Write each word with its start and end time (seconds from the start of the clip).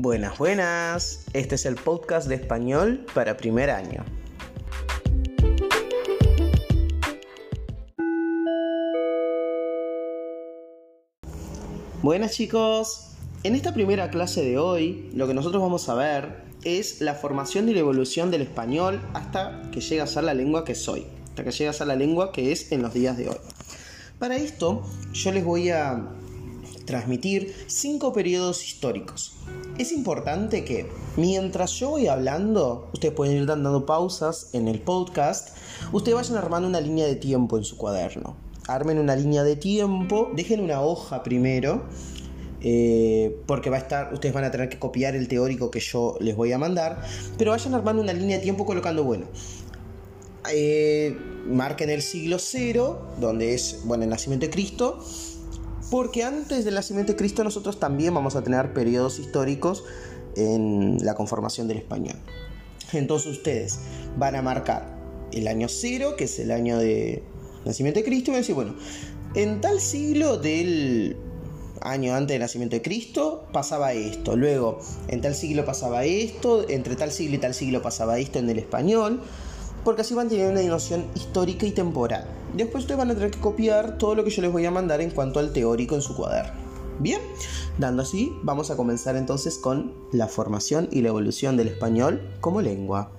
Buenas, 0.00 0.38
buenas. 0.38 1.24
Este 1.32 1.56
es 1.56 1.66
el 1.66 1.74
podcast 1.74 2.28
de 2.28 2.36
español 2.36 3.04
para 3.14 3.36
primer 3.36 3.68
año. 3.68 4.04
Buenas 12.00 12.30
chicos. 12.30 13.08
En 13.42 13.56
esta 13.56 13.74
primera 13.74 14.08
clase 14.10 14.44
de 14.44 14.56
hoy, 14.56 15.10
lo 15.14 15.26
que 15.26 15.34
nosotros 15.34 15.60
vamos 15.60 15.88
a 15.88 15.94
ver 15.94 16.44
es 16.62 17.00
la 17.00 17.14
formación 17.14 17.68
y 17.68 17.74
la 17.74 17.80
evolución 17.80 18.30
del 18.30 18.42
español 18.42 19.00
hasta 19.14 19.68
que 19.72 19.80
llegue 19.80 20.00
a 20.00 20.06
ser 20.06 20.22
la 20.22 20.34
lengua 20.34 20.64
que 20.64 20.76
soy, 20.76 21.08
hasta 21.30 21.42
que 21.42 21.50
llegue 21.50 21.70
a 21.70 21.72
ser 21.72 21.88
la 21.88 21.96
lengua 21.96 22.30
que 22.30 22.52
es 22.52 22.70
en 22.70 22.82
los 22.82 22.94
días 22.94 23.16
de 23.16 23.30
hoy. 23.30 23.38
Para 24.20 24.36
esto, 24.36 24.84
yo 25.12 25.32
les 25.32 25.44
voy 25.44 25.70
a 25.70 26.08
transmitir 26.88 27.54
cinco 27.66 28.14
periodos 28.14 28.64
históricos. 28.64 29.34
Es 29.76 29.92
importante 29.92 30.64
que 30.64 30.88
mientras 31.16 31.72
yo 31.72 31.90
voy 31.90 32.06
hablando, 32.06 32.88
ustedes 32.94 33.14
pueden 33.14 33.36
ir 33.36 33.46
dando 33.46 33.84
pausas 33.84 34.48
en 34.54 34.68
el 34.68 34.80
podcast, 34.80 35.50
ustedes 35.92 36.16
vayan 36.16 36.38
armando 36.38 36.66
una 36.66 36.80
línea 36.80 37.06
de 37.06 37.14
tiempo 37.14 37.58
en 37.58 37.64
su 37.64 37.76
cuaderno. 37.76 38.36
Armen 38.66 38.98
una 38.98 39.14
línea 39.16 39.42
de 39.44 39.56
tiempo, 39.56 40.30
dejen 40.34 40.60
una 40.60 40.80
hoja 40.80 41.22
primero, 41.22 41.84
eh, 42.62 43.36
porque 43.46 43.68
va 43.68 43.76
a 43.76 43.80
estar, 43.80 44.14
ustedes 44.14 44.34
van 44.34 44.44
a 44.44 44.50
tener 44.50 44.70
que 44.70 44.78
copiar 44.78 45.14
el 45.14 45.28
teórico 45.28 45.70
que 45.70 45.80
yo 45.80 46.16
les 46.20 46.36
voy 46.36 46.52
a 46.52 46.58
mandar, 46.58 47.02
pero 47.36 47.50
vayan 47.50 47.74
armando 47.74 48.00
una 48.00 48.14
línea 48.14 48.38
de 48.38 48.42
tiempo 48.42 48.64
colocando, 48.64 49.04
bueno, 49.04 49.26
eh, 50.50 51.16
marquen 51.46 51.90
el 51.90 52.00
siglo 52.00 52.38
cero, 52.38 53.08
donde 53.20 53.54
es, 53.54 53.80
bueno, 53.84 54.04
el 54.04 54.10
nacimiento 54.10 54.46
de 54.46 54.52
Cristo, 54.52 54.98
porque 55.90 56.24
antes 56.24 56.64
del 56.64 56.74
nacimiento 56.74 57.12
de 57.12 57.16
Cristo 57.16 57.44
nosotros 57.44 57.80
también 57.80 58.14
vamos 58.14 58.36
a 58.36 58.42
tener 58.42 58.72
periodos 58.72 59.18
históricos 59.18 59.84
en 60.36 60.98
la 61.04 61.14
conformación 61.14 61.68
del 61.68 61.78
español. 61.78 62.16
Entonces 62.92 63.32
ustedes 63.32 63.80
van 64.16 64.36
a 64.36 64.42
marcar 64.42 64.98
el 65.32 65.48
año 65.48 65.68
cero, 65.68 66.14
que 66.16 66.24
es 66.24 66.38
el 66.38 66.50
año 66.50 66.78
de 66.78 67.22
nacimiento 67.64 68.00
de 68.00 68.04
Cristo, 68.04 68.30
y 68.30 68.32
van 68.32 68.38
a 68.38 68.40
decir, 68.40 68.54
bueno, 68.54 68.74
en 69.34 69.60
tal 69.60 69.80
siglo 69.80 70.38
del 70.38 71.16
año 71.80 72.14
antes 72.14 72.34
del 72.34 72.40
nacimiento 72.40 72.76
de 72.76 72.82
Cristo 72.82 73.46
pasaba 73.52 73.92
esto, 73.92 74.36
luego 74.36 74.80
en 75.08 75.20
tal 75.20 75.34
siglo 75.34 75.64
pasaba 75.64 76.04
esto, 76.04 76.68
entre 76.68 76.96
tal 76.96 77.12
siglo 77.12 77.36
y 77.36 77.38
tal 77.38 77.54
siglo 77.54 77.82
pasaba 77.82 78.18
esto 78.18 78.38
en 78.38 78.50
el 78.50 78.58
español, 78.58 79.22
porque 79.84 80.02
así 80.02 80.14
van 80.14 80.28
tener 80.28 80.50
una 80.50 80.62
noción 80.62 81.06
histórica 81.14 81.66
y 81.66 81.72
temporal. 81.72 82.37
Después 82.54 82.84
ustedes 82.84 82.98
van 82.98 83.10
a 83.10 83.14
tener 83.14 83.30
que 83.30 83.40
copiar 83.40 83.98
todo 83.98 84.14
lo 84.14 84.24
que 84.24 84.30
yo 84.30 84.42
les 84.42 84.50
voy 84.50 84.64
a 84.64 84.70
mandar 84.70 85.00
en 85.00 85.10
cuanto 85.10 85.38
al 85.38 85.52
teórico 85.52 85.94
en 85.94 86.02
su 86.02 86.16
cuaderno. 86.16 86.52
Bien, 86.98 87.20
dando 87.78 88.02
así, 88.02 88.32
vamos 88.42 88.70
a 88.70 88.76
comenzar 88.76 89.16
entonces 89.16 89.58
con 89.58 89.94
la 90.12 90.26
formación 90.26 90.88
y 90.90 91.02
la 91.02 91.10
evolución 91.10 91.56
del 91.56 91.68
español 91.68 92.20
como 92.40 92.60
lengua. 92.60 93.12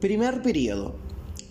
Primer 0.00 0.42
periodo. 0.42 0.94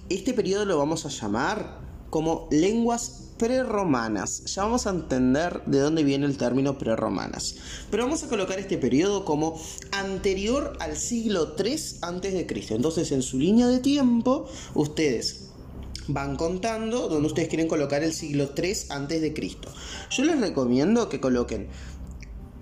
Este 0.09 0.33
periodo 0.33 0.65
lo 0.65 0.77
vamos 0.77 1.05
a 1.05 1.09
llamar 1.09 1.79
como 2.09 2.47
lenguas 2.49 3.26
prerromanas. 3.37 4.43
Ya 4.45 4.63
vamos 4.63 4.87
a 4.87 4.91
entender 4.91 5.61
de 5.65 5.79
dónde 5.79 6.03
viene 6.03 6.25
el 6.25 6.37
término 6.37 6.77
prerromanas. 6.77 7.55
Pero 7.89 8.03
vamos 8.03 8.23
a 8.23 8.27
colocar 8.27 8.59
este 8.59 8.77
periodo 8.77 9.25
como 9.25 9.59
anterior 9.91 10.77
al 10.79 10.97
siglo 10.97 11.55
III 11.57 11.73
a.C. 12.01 12.47
Entonces, 12.69 13.11
en 13.11 13.21
su 13.21 13.39
línea 13.39 13.67
de 13.67 13.79
tiempo, 13.79 14.47
ustedes 14.73 15.47
van 16.07 16.35
contando 16.35 17.09
donde 17.09 17.27
ustedes 17.27 17.49
quieren 17.49 17.67
colocar 17.67 18.03
el 18.03 18.13
siglo 18.13 18.49
III 18.55 18.71
a.C. 18.89 19.33
Yo 20.11 20.23
les 20.25 20.39
recomiendo 20.39 21.09
que 21.09 21.19
coloquen 21.19 21.67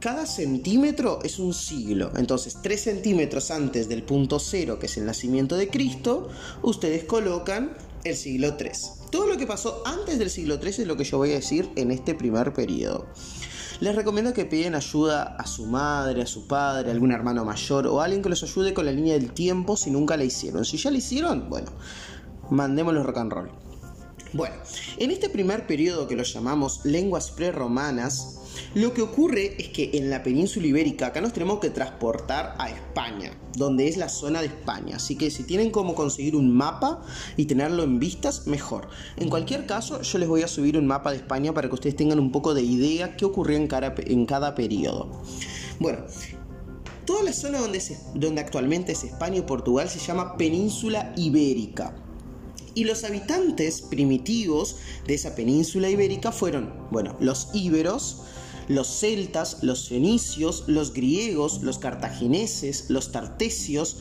cada 0.06 0.28
centímetro 0.28 1.18
es 1.24 1.40
un 1.40 1.52
siglo. 1.52 2.12
Entonces, 2.16 2.58
3 2.62 2.80
centímetros 2.80 3.50
antes 3.50 3.90
del 3.90 4.04
punto 4.04 4.38
cero, 4.38 4.78
que 4.78 4.86
es 4.86 4.98
el 4.98 5.06
nacimiento 5.08 5.58
de 5.58 5.68
Cristo, 5.70 6.30
ustedes 6.62 7.06
colocan 7.06 7.76
el 8.04 8.16
siglo 8.16 8.56
III. 8.60 9.05
Todo 9.16 9.28
lo 9.28 9.38
que 9.38 9.48
pasó 9.48 9.82
antes 9.86 10.20
del 10.20 10.30
siglo 10.30 10.60
III 10.62 10.70
es 10.70 10.88
lo 10.88 10.98
que 10.98 11.06
yo 11.06 11.18
voy 11.18 11.32
a 11.32 11.36
decir 11.36 11.72
en 11.78 11.90
este 11.90 12.16
primer 12.16 12.52
periodo. 12.52 13.08
Les 13.80 13.96
recomiendo 13.96 14.34
que 14.34 14.44
piden 14.44 14.76
ayuda 14.76 15.38
a 15.38 15.48
su 15.48 15.68
madre, 15.68 16.24
a 16.24 16.26
su 16.26 16.48
padre, 16.48 16.90
a 16.90 16.92
algún 16.92 17.14
hermano 17.14 17.46
mayor 17.46 17.88
o 17.88 18.02
a 18.02 18.04
alguien 18.04 18.22
que 18.22 18.28
los 18.28 18.44
ayude 18.44 18.74
con 18.74 18.86
la 18.86 18.92
línea 18.92 19.14
del 19.14 19.32
tiempo 19.32 19.78
si 19.78 19.90
nunca 19.90 20.18
la 20.18 20.26
hicieron. 20.26 20.66
Si 20.66 20.76
ya 20.76 20.92
la 20.92 20.98
hicieron, 20.98 21.50
bueno, 21.50 21.72
mandémoslo 22.50 23.04
rock 23.04 23.18
and 23.20 23.32
roll. 23.32 23.52
Bueno, 24.34 24.56
en 24.98 25.12
este 25.12 25.30
primer 25.30 25.66
periodo 25.66 26.10
que 26.10 26.18
lo 26.18 26.24
llamamos 26.24 26.82
lenguas 26.84 27.32
prerromanas, 27.32 28.35
lo 28.74 28.94
que 28.94 29.02
ocurre 29.02 29.56
es 29.58 29.70
que 29.70 29.92
en 29.94 30.10
la 30.10 30.24
península 30.24 30.68
ibérica 30.68 31.08
acá 31.08 31.22
nos 31.22 31.34
tenemos 31.34 31.60
que 31.60 31.70
transportar 31.70 32.56
a 32.58 32.70
España, 32.70 33.32
donde 33.56 33.88
es 33.88 33.98
la 33.98 34.10
zona 34.10 34.42
de 34.42 34.48
España. 34.48 34.98
Así 34.98 35.16
que 35.16 35.32
si 35.32 35.44
tienen 35.44 35.72
cómo 35.72 35.96
conseguir 35.96 36.36
un 36.36 36.52
mapa 36.52 37.02
y 37.38 37.46
tenerlo 37.46 37.84
en 37.84 38.00
vistas, 38.00 38.48
mejor. 38.48 38.90
En 39.18 39.30
cualquier 39.30 39.66
caso, 39.66 40.02
yo 40.02 40.18
les 40.18 40.28
voy 40.28 40.44
a 40.44 40.48
subir 40.48 40.78
un 40.78 40.88
mapa 40.88 41.12
de 41.12 41.18
España 41.18 41.54
para 41.54 41.68
que 41.68 41.76
ustedes 41.76 41.96
tengan 41.96 42.20
un 42.20 42.32
poco 42.32 42.54
de 42.54 42.62
idea 42.62 43.16
qué 43.16 43.26
ocurrió 43.26 43.58
en 43.58 43.68
cada, 43.68 43.94
en 43.98 44.26
cada 44.26 44.56
periodo. 44.56 45.22
Bueno, 45.80 46.00
toda 47.06 47.24
la 47.24 47.34
zona 47.34 47.60
donde, 47.60 47.82
donde 48.14 48.42
actualmente 48.42 48.92
es 48.94 49.04
España 49.04 49.38
y 49.38 49.42
Portugal 49.42 49.90
se 49.90 50.00
llama 50.00 50.38
península 50.38 51.14
ibérica. 51.16 51.96
Y 52.74 52.84
los 52.84 53.06
habitantes 53.06 53.82
primitivos 53.82 54.78
de 55.08 55.14
esa 55.14 55.34
península 55.34 55.90
ibérica 55.90 56.34
fueron, 56.34 56.74
bueno, 56.92 57.16
los 57.22 57.50
íberos, 57.54 58.24
los 58.68 58.88
celtas, 58.88 59.60
los 59.62 59.90
fenicios, 59.90 60.64
los 60.68 60.94
griegos, 60.94 61.62
los 61.62 61.78
cartagineses, 61.78 62.90
los 62.90 63.12
tartesios, 63.12 63.98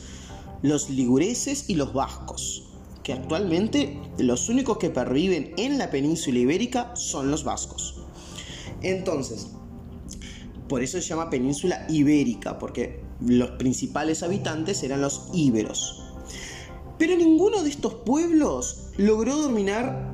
los 0.61 0.89
ligureses 0.89 1.69
y 1.69 1.75
los 1.75 1.93
vascos, 1.93 2.63
que 3.03 3.13
actualmente 3.13 3.99
los 4.17 4.49
únicos 4.49 4.77
que 4.77 4.89
perviven 4.89 5.53
en 5.57 5.77
la 5.77 5.91
península 5.91 6.39
ibérica 6.39 6.95
son 6.95 7.29
los 7.29 7.43
vascos. 7.43 7.95
Entonces, 8.81 9.47
por 10.67 10.81
eso 10.81 10.99
se 10.99 11.07
llama 11.07 11.29
península 11.29 11.85
ibérica, 11.89 12.57
porque 12.57 13.03
los 13.21 13.51
principales 13.51 14.23
habitantes 14.23 14.81
eran 14.83 15.01
los 15.01 15.29
íberos. 15.33 16.01
Pero 16.97 17.15
ninguno 17.15 17.61
de 17.61 17.69
estos 17.69 17.93
pueblos 17.93 18.87
logró 18.97 19.35
dominar 19.35 20.11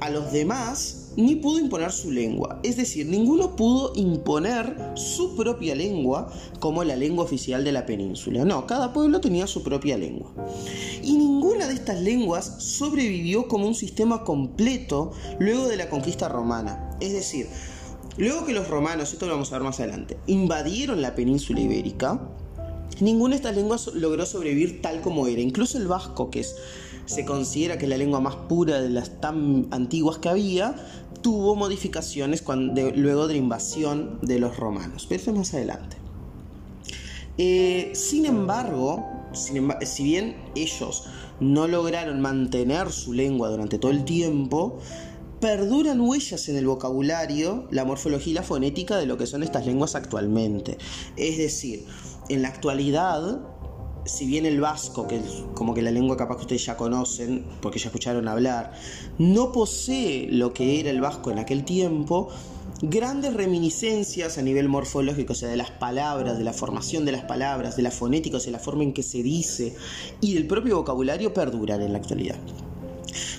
a 0.00 0.10
los 0.10 0.32
demás 0.32 1.01
ni 1.16 1.36
pudo 1.36 1.58
imponer 1.58 1.92
su 1.92 2.10
lengua. 2.10 2.60
Es 2.62 2.76
decir, 2.76 3.06
ninguno 3.06 3.56
pudo 3.56 3.92
imponer 3.94 4.92
su 4.94 5.36
propia 5.36 5.74
lengua 5.74 6.32
como 6.60 6.84
la 6.84 6.96
lengua 6.96 7.24
oficial 7.24 7.64
de 7.64 7.72
la 7.72 7.86
península. 7.86 8.44
No, 8.44 8.66
cada 8.66 8.92
pueblo 8.92 9.20
tenía 9.20 9.46
su 9.46 9.62
propia 9.62 9.98
lengua. 9.98 10.32
Y 11.02 11.12
ninguna 11.12 11.66
de 11.66 11.74
estas 11.74 12.00
lenguas 12.00 12.62
sobrevivió 12.62 13.48
como 13.48 13.66
un 13.66 13.74
sistema 13.74 14.24
completo 14.24 15.12
luego 15.38 15.68
de 15.68 15.76
la 15.76 15.88
conquista 15.88 16.28
romana. 16.28 16.96
Es 17.00 17.12
decir, 17.12 17.48
luego 18.16 18.46
que 18.46 18.52
los 18.52 18.68
romanos, 18.68 19.12
esto 19.12 19.26
lo 19.26 19.32
vamos 19.32 19.52
a 19.52 19.56
ver 19.56 19.64
más 19.64 19.80
adelante, 19.80 20.18
invadieron 20.26 21.02
la 21.02 21.14
península 21.14 21.60
ibérica, 21.60 22.20
ninguna 23.00 23.30
de 23.30 23.36
estas 23.36 23.56
lenguas 23.56 23.88
logró 23.94 24.24
sobrevivir 24.26 24.80
tal 24.82 25.00
como 25.00 25.26
era. 25.26 25.40
Incluso 25.40 25.78
el 25.78 25.88
vasco, 25.88 26.30
que 26.30 26.40
es 26.40 26.56
se 27.06 27.24
considera 27.24 27.78
que 27.78 27.84
es 27.84 27.90
la 27.90 27.98
lengua 27.98 28.20
más 28.20 28.36
pura 28.36 28.80
de 28.80 28.90
las 28.90 29.20
tan 29.20 29.66
antiguas 29.70 30.18
que 30.18 30.28
había, 30.28 30.74
tuvo 31.22 31.54
modificaciones 31.54 32.42
luego 32.96 33.28
de 33.28 33.34
la 33.34 33.38
invasión 33.38 34.18
de 34.22 34.38
los 34.38 34.56
romanos. 34.56 35.06
Pero 35.08 35.22
eso 35.22 35.32
más 35.32 35.54
adelante. 35.54 35.96
Eh, 37.38 37.92
sin 37.94 38.26
embargo, 38.26 39.06
si 39.32 40.04
bien 40.04 40.36
ellos 40.54 41.04
no 41.40 41.66
lograron 41.66 42.20
mantener 42.20 42.90
su 42.92 43.12
lengua 43.12 43.48
durante 43.48 43.78
todo 43.78 43.90
el 43.90 44.04
tiempo, 44.04 44.78
perduran 45.40 46.00
huellas 46.00 46.48
en 46.48 46.56
el 46.56 46.66
vocabulario, 46.66 47.66
la 47.70 47.84
morfología 47.84 48.30
y 48.30 48.34
la 48.34 48.42
fonética 48.42 48.96
de 48.96 49.06
lo 49.06 49.16
que 49.16 49.26
son 49.26 49.42
estas 49.42 49.66
lenguas 49.66 49.96
actualmente. 49.96 50.78
Es 51.16 51.36
decir, 51.36 51.84
en 52.28 52.42
la 52.42 52.48
actualidad 52.48 53.40
si 54.04 54.26
bien 54.26 54.46
el 54.46 54.60
vasco, 54.60 55.06
que 55.06 55.16
es 55.16 55.44
como 55.54 55.74
que 55.74 55.82
la 55.82 55.90
lengua 55.90 56.16
capaz 56.16 56.36
que 56.36 56.42
ustedes 56.42 56.66
ya 56.66 56.76
conocen, 56.76 57.44
porque 57.60 57.78
ya 57.78 57.86
escucharon 57.86 58.28
hablar, 58.28 58.72
no 59.18 59.52
posee 59.52 60.28
lo 60.30 60.52
que 60.52 60.80
era 60.80 60.90
el 60.90 61.00
vasco 61.00 61.30
en 61.30 61.38
aquel 61.38 61.64
tiempo, 61.64 62.28
grandes 62.82 63.34
reminiscencias 63.34 64.38
a 64.38 64.42
nivel 64.42 64.68
morfológico, 64.68 65.32
o 65.32 65.36
sea, 65.36 65.48
de 65.48 65.56
las 65.56 65.70
palabras, 65.70 66.36
de 66.36 66.44
la 66.44 66.52
formación 66.52 67.04
de 67.04 67.12
las 67.12 67.24
palabras, 67.24 67.76
de 67.76 67.82
la 67.82 67.90
fonética, 67.90 68.38
o 68.38 68.40
sea, 68.40 68.52
la 68.52 68.58
forma 68.58 68.82
en 68.82 68.92
que 68.92 69.02
se 69.02 69.22
dice 69.22 69.76
y 70.20 70.34
del 70.34 70.46
propio 70.46 70.78
vocabulario 70.78 71.32
perduran 71.32 71.80
en 71.82 71.92
la 71.92 71.98
actualidad. 71.98 72.36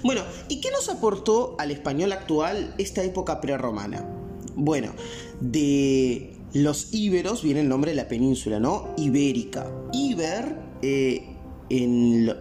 Bueno, 0.03 0.21
¿y 0.49 0.61
qué 0.61 0.69
nos 0.71 0.87
aportó 0.89 1.55
al 1.57 1.71
español 1.71 2.11
actual 2.11 2.73
esta 2.77 3.03
época 3.03 3.41
prerromana? 3.41 4.07
Bueno, 4.55 4.93
de 5.41 6.33
los 6.53 6.93
íberos 6.93 7.41
viene 7.41 7.61
el 7.61 7.69
nombre 7.69 7.91
de 7.91 7.97
la 7.97 8.07
península, 8.07 8.59
¿no? 8.59 8.93
Ibérica. 8.97 9.71
Iber 10.13 10.55
eh, 10.81 11.35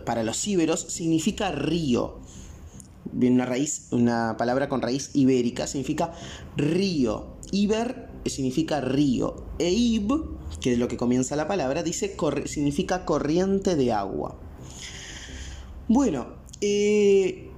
para 0.04 0.22
los 0.22 0.46
íberos 0.46 0.80
significa 0.80 1.50
río. 1.50 2.20
Una 3.14 3.44
raíz, 3.46 3.88
una 3.90 4.36
palabra 4.38 4.68
con 4.68 4.80
raíz 4.80 5.10
ibérica, 5.14 5.66
significa 5.66 6.12
río. 6.56 7.36
Iber 7.50 8.08
significa 8.26 8.80
río. 8.80 9.44
Eib, 9.58 10.08
que 10.60 10.72
es 10.72 10.78
lo 10.78 10.88
que 10.88 10.96
comienza 10.96 11.36
la 11.36 11.48
palabra, 11.48 11.82
dice 11.82 12.16
significa 12.46 13.04
corriente 13.04 13.74
de 13.76 13.92
agua. 13.92 14.38
Bueno, 15.88 16.36
eh, 16.60 17.50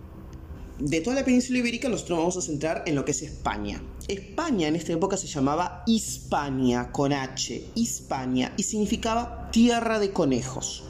de 0.79 1.01
toda 1.01 1.17
la 1.17 1.25
península 1.25 1.59
ibérica 1.59 1.89
nosotros 1.89 2.19
vamos 2.19 2.37
a 2.37 2.43
centrar 2.43 2.83
en 2.87 2.95
lo 2.95 3.05
que 3.05 3.13
es 3.13 3.23
España. 3.23 3.83
España 4.09 4.69
en 4.69 4.77
esta 4.77 4.93
época 4.93 5.17
se 5.17 5.27
llamaba 5.27 5.83
Hispania 5.87 6.93
con 6.93 7.13
H, 7.13 7.65
Hispania, 7.75 8.53
y 8.57 8.63
significaba 8.63 9.49
tierra 9.51 9.99
de 9.99 10.13
conejos. 10.13 10.85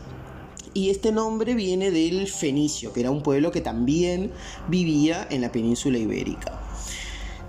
Y 0.73 0.91
este 0.91 1.13
nombre 1.13 1.55
viene 1.55 1.93
del 1.93 2.27
fenicio, 2.27 2.93
que 2.93 3.01
era 3.01 3.13
un 3.13 3.23
pueblo 3.23 3.53
que 3.53 3.61
también 3.61 4.33
vivía 4.69 5.27
en 5.31 5.43
la 5.43 5.53
península 5.53 5.99
ibérica. 5.99 6.61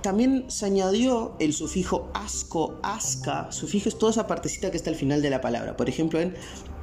También 0.04 0.46
se 0.50 0.68
añadió 0.68 1.36
el 1.40 1.52
sufijo 1.52 2.12
asco, 2.14 2.80
asca, 2.84 3.52
sufijo 3.52 3.90
es 3.90 3.98
toda 3.98 4.12
esa 4.12 4.28
partecita 4.28 4.70
que 4.70 4.78
está 4.78 4.92
al 4.92 4.96
final 4.96 5.24
de 5.24 5.32
la 5.32 5.42
palabra. 5.42 5.76
Por 5.76 5.90
ejemplo, 5.90 6.20
en 6.20 6.36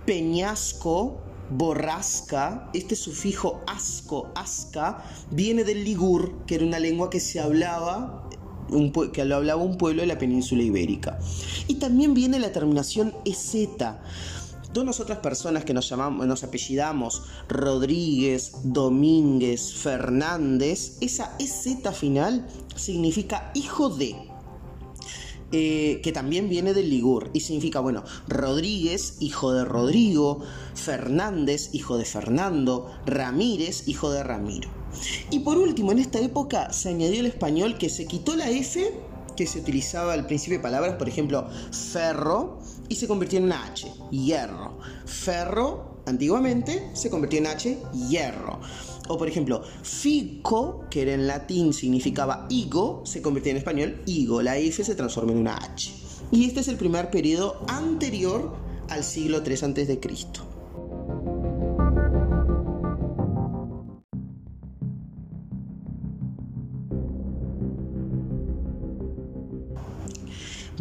peñasco, 0.07 1.21
borrasca, 1.51 2.69
este 2.75 2.97
sufijo 2.97 3.63
asco, 3.69 4.33
asca, 4.35 5.05
viene 5.31 5.63
del 5.63 5.85
ligur, 5.85 6.45
que 6.47 6.57
era 6.57 6.65
una 6.65 6.81
lengua 6.81 7.11
que 7.11 7.21
se 7.21 7.39
hablaba 7.39 8.29
que 9.13 9.25
lo 9.25 9.37
hablaba 9.37 9.63
un 9.63 9.77
pueblo 9.79 10.03
de 10.03 10.09
la 10.09 10.19
península 10.19 10.63
ibérica. 10.63 11.19
Y 11.69 11.77
también 11.77 12.15
viene 12.15 12.39
la 12.39 12.53
terminación 12.53 13.15
eseta. 13.25 14.03
Todas 14.73 15.01
otras 15.01 15.19
personas 15.19 15.65
que 15.65 15.75
nos 15.75 15.89
llamamos, 15.89 16.27
nos 16.27 16.45
apellidamos 16.45 17.23
Rodríguez, 17.49 18.53
Domínguez, 18.65 19.75
Fernández, 19.75 20.97
esa 21.03 21.37
eseta 21.39 21.93
final 21.93 22.47
significa 22.75 23.51
hijo 23.55 23.91
de. 23.91 24.17
Eh, 25.55 26.01
que 26.03 26.13
también 26.13 26.49
viene 26.49 26.73
del 26.73 26.89
Ligur 26.89 27.29
y 27.35 27.41
significa, 27.41 27.81
bueno, 27.81 28.05
Rodríguez, 28.27 29.19
hijo 29.21 29.53
de 29.53 29.67
Rodrigo, 29.67 30.41
Fernández, 30.75 31.69
hijo 31.75 31.99
de 31.99 32.07
Fernando, 32.07 32.91
Ramírez, 33.05 33.87
hijo 33.87 34.11
de 34.11 34.23
Ramiro. 34.23 34.82
Y 35.31 35.41
por 35.41 35.59
último, 35.59 35.93
en 35.93 35.99
esta 35.99 36.21
época 36.21 36.73
se 36.73 36.91
añadió 36.91 37.21
el 37.21 37.27
español 37.27 37.79
que 37.79 37.89
se 37.89 38.07
quitó 38.07 38.37
la 38.37 38.51
F 38.51 38.93
que 39.37 39.47
se 39.47 39.61
utilizaba 39.61 40.13
al 40.13 40.27
principio 40.27 40.59
de 40.59 40.63
palabras, 40.63 40.97
por 40.97 41.09
ejemplo, 41.09 41.49
ferro, 41.71 42.59
y 42.89 42.97
se 42.97 43.09
convirtió 43.09 43.39
en 43.39 43.47
una 43.47 43.65
H, 43.65 43.91
hierro. 44.11 44.79
Ferro, 45.07 46.03
antiguamente, 46.07 46.91
se 46.93 47.11
convirtió 47.11 47.39
en 47.39 47.47
H, 47.47 47.79
hierro. 48.09 48.61
O 49.09 49.19
por 49.19 49.29
ejemplo, 49.29 49.63
fico, 49.83 50.85
que 50.91 51.03
era 51.03 51.15
en 51.15 51.27
latín 51.27 51.73
significaba 51.73 52.47
higo, 52.51 53.03
se 53.05 53.23
convirtió 53.23 53.51
en 53.51 53.59
español 53.59 54.03
higo. 54.07 54.43
La 54.43 54.59
F 54.59 54.85
se 54.85 54.95
transforma 54.95 55.33
en 55.33 55.39
una 55.39 55.57
H. 55.57 55.93
Y 56.31 56.47
este 56.47 56.61
es 56.61 56.69
el 56.69 56.77
primer 56.77 57.11
periodo 57.11 57.65
anterior 57.69 58.55
al 58.89 59.05
siglo 59.05 59.43
III 59.45 59.55
a.C. 59.55 60.01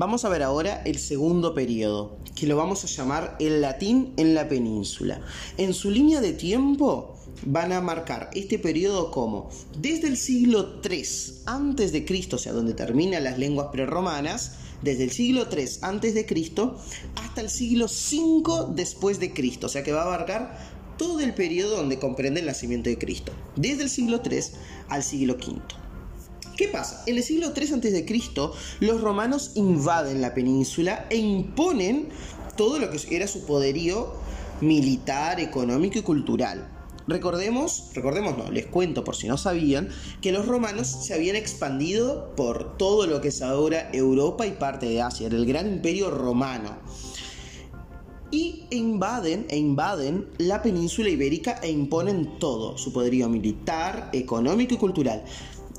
Vamos 0.01 0.25
a 0.25 0.29
ver 0.29 0.41
ahora 0.41 0.81
el 0.83 0.97
segundo 0.97 1.53
periodo, 1.53 2.17
que 2.35 2.47
lo 2.47 2.57
vamos 2.57 2.83
a 2.83 2.87
llamar 2.87 3.37
el 3.39 3.61
latín 3.61 4.15
en 4.17 4.33
la 4.33 4.49
península. 4.49 5.21
En 5.57 5.75
su 5.75 5.91
línea 5.91 6.21
de 6.21 6.33
tiempo 6.33 7.19
van 7.45 7.71
a 7.71 7.81
marcar 7.81 8.31
este 8.33 8.57
periodo 8.57 9.11
como 9.11 9.51
desde 9.77 10.07
el 10.07 10.17
siglo 10.17 10.81
III 10.83 11.05
antes 11.45 11.91
de 11.91 12.03
Cristo, 12.03 12.37
o 12.37 12.39
sea, 12.39 12.51
donde 12.51 12.73
terminan 12.73 13.23
las 13.23 13.37
lenguas 13.37 13.67
prerromanas, 13.71 14.55
desde 14.81 15.03
el 15.03 15.11
siglo 15.11 15.45
III 15.55 15.67
antes 15.83 16.15
de 16.15 16.25
Cristo 16.25 16.79
hasta 17.23 17.41
el 17.41 17.51
siglo 17.51 17.85
V 17.85 18.73
después 18.73 19.19
de 19.19 19.33
Cristo, 19.33 19.67
o 19.67 19.69
sea 19.69 19.83
que 19.83 19.91
va 19.91 20.01
a 20.01 20.05
abarcar 20.05 20.57
todo 20.97 21.19
el 21.19 21.35
periodo 21.35 21.77
donde 21.77 21.99
comprende 21.99 22.39
el 22.39 22.47
nacimiento 22.47 22.89
de 22.89 22.97
Cristo, 22.97 23.33
desde 23.55 23.83
el 23.83 23.89
siglo 23.91 24.19
III 24.25 24.39
al 24.89 25.03
siglo 25.03 25.35
V. 25.35 25.61
¿Qué 26.61 26.67
pasa? 26.67 27.01
En 27.07 27.17
el 27.17 27.23
siglo 27.23 27.53
III 27.57 27.73
a.C., 27.73 28.51
los 28.81 29.01
romanos 29.01 29.53
invaden 29.55 30.21
la 30.21 30.35
península 30.35 31.07
e 31.09 31.17
imponen 31.17 32.09
todo 32.55 32.77
lo 32.77 32.91
que 32.91 32.99
era 33.09 33.25
su 33.25 33.47
poderío 33.47 34.13
militar, 34.61 35.39
económico 35.39 35.97
y 35.97 36.03
cultural. 36.03 36.69
Recordemos, 37.07 37.89
recordemos 37.95 38.37
no, 38.37 38.51
les 38.51 38.67
cuento 38.67 39.03
por 39.03 39.15
si 39.15 39.27
no 39.27 39.37
sabían, 39.37 39.89
que 40.21 40.31
los 40.31 40.45
romanos 40.45 40.85
se 40.87 41.15
habían 41.15 41.35
expandido 41.35 42.35
por 42.35 42.77
todo 42.77 43.07
lo 43.07 43.21
que 43.21 43.29
es 43.29 43.41
ahora 43.41 43.89
Europa 43.91 44.45
y 44.45 44.51
parte 44.51 44.85
de 44.85 45.01
Asia, 45.01 45.25
era 45.25 45.37
el 45.37 45.47
gran 45.47 45.65
imperio 45.65 46.11
romano. 46.11 46.77
Y 48.29 48.65
invaden 48.69 49.47
e 49.49 49.57
invaden 49.57 50.27
la 50.37 50.61
península 50.61 51.09
ibérica 51.09 51.59
e 51.63 51.71
imponen 51.71 52.37
todo, 52.37 52.77
su 52.77 52.93
poderío 52.93 53.27
militar, 53.29 54.11
económico 54.13 54.75
y 54.75 54.77
cultural. 54.77 55.25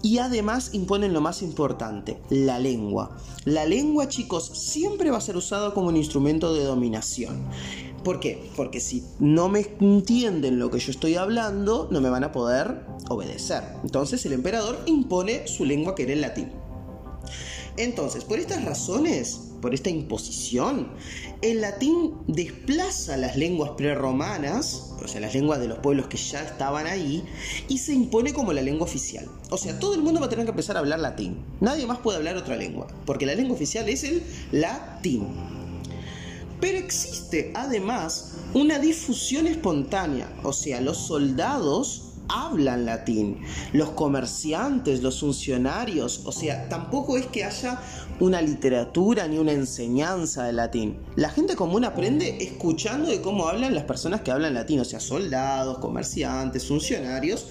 Y 0.02 0.18
además 0.18 0.70
imponen 0.72 1.12
lo 1.12 1.20
más 1.20 1.42
importante, 1.42 2.18
la 2.28 2.58
lengua. 2.58 3.16
La 3.44 3.64
lengua, 3.64 4.08
chicos, 4.08 4.50
siempre 4.52 5.10
va 5.10 5.18
a 5.18 5.20
ser 5.20 5.36
usada 5.36 5.72
como 5.72 5.88
un 5.88 5.96
instrumento 5.96 6.52
de 6.52 6.64
dominación. 6.64 7.44
¿Por 8.02 8.18
qué? 8.18 8.50
Porque 8.56 8.80
si 8.80 9.04
no 9.20 9.48
me 9.48 9.64
entienden 9.80 10.58
lo 10.58 10.70
que 10.70 10.80
yo 10.80 10.90
estoy 10.90 11.14
hablando, 11.14 11.88
no 11.92 12.00
me 12.00 12.10
van 12.10 12.24
a 12.24 12.32
poder 12.32 12.84
obedecer. 13.08 13.62
Entonces 13.84 14.26
el 14.26 14.32
emperador 14.32 14.80
impone 14.86 15.46
su 15.46 15.64
lengua 15.64 15.94
que 15.94 16.02
era 16.02 16.12
el 16.12 16.20
latín. 16.20 16.50
Entonces, 17.76 18.24
por 18.24 18.40
estas 18.40 18.64
razones, 18.64 19.51
por 19.62 19.72
esta 19.72 19.88
imposición, 19.88 20.88
el 21.40 21.62
latín 21.62 22.14
desplaza 22.26 23.16
las 23.16 23.36
lenguas 23.36 23.70
preromanas, 23.76 24.92
o 25.02 25.08
sea, 25.08 25.20
las 25.20 25.32
lenguas 25.32 25.60
de 25.60 25.68
los 25.68 25.78
pueblos 25.78 26.08
que 26.08 26.18
ya 26.18 26.42
estaban 26.42 26.86
ahí, 26.86 27.24
y 27.68 27.78
se 27.78 27.94
impone 27.94 28.34
como 28.34 28.52
la 28.52 28.60
lengua 28.60 28.84
oficial. 28.84 29.26
O 29.50 29.56
sea, 29.56 29.78
todo 29.78 29.94
el 29.94 30.02
mundo 30.02 30.20
va 30.20 30.26
a 30.26 30.28
tener 30.28 30.44
que 30.44 30.50
empezar 30.50 30.76
a 30.76 30.80
hablar 30.80 30.98
latín. 30.98 31.38
Nadie 31.60 31.86
más 31.86 31.98
puede 31.98 32.18
hablar 32.18 32.36
otra 32.36 32.56
lengua, 32.56 32.88
porque 33.06 33.24
la 33.24 33.34
lengua 33.34 33.54
oficial 33.54 33.88
es 33.88 34.04
el 34.04 34.22
latín. 34.50 35.28
Pero 36.60 36.78
existe 36.78 37.52
además 37.54 38.34
una 38.54 38.80
difusión 38.80 39.46
espontánea, 39.46 40.28
o 40.42 40.52
sea, 40.52 40.80
los 40.80 40.98
soldados 40.98 42.11
hablan 42.28 42.84
latín, 42.84 43.40
los 43.72 43.90
comerciantes, 43.90 45.02
los 45.02 45.20
funcionarios, 45.20 46.22
o 46.24 46.32
sea, 46.32 46.68
tampoco 46.68 47.16
es 47.16 47.26
que 47.26 47.44
haya 47.44 47.80
una 48.20 48.40
literatura 48.40 49.26
ni 49.28 49.38
una 49.38 49.52
enseñanza 49.52 50.44
de 50.44 50.52
latín. 50.52 50.98
La 51.16 51.30
gente 51.30 51.56
común 51.56 51.84
aprende 51.84 52.38
escuchando 52.42 53.10
de 53.10 53.20
cómo 53.20 53.48
hablan 53.48 53.74
las 53.74 53.84
personas 53.84 54.20
que 54.20 54.30
hablan 54.30 54.54
latín, 54.54 54.80
o 54.80 54.84
sea, 54.84 55.00
soldados, 55.00 55.78
comerciantes, 55.78 56.66
funcionarios 56.66 57.46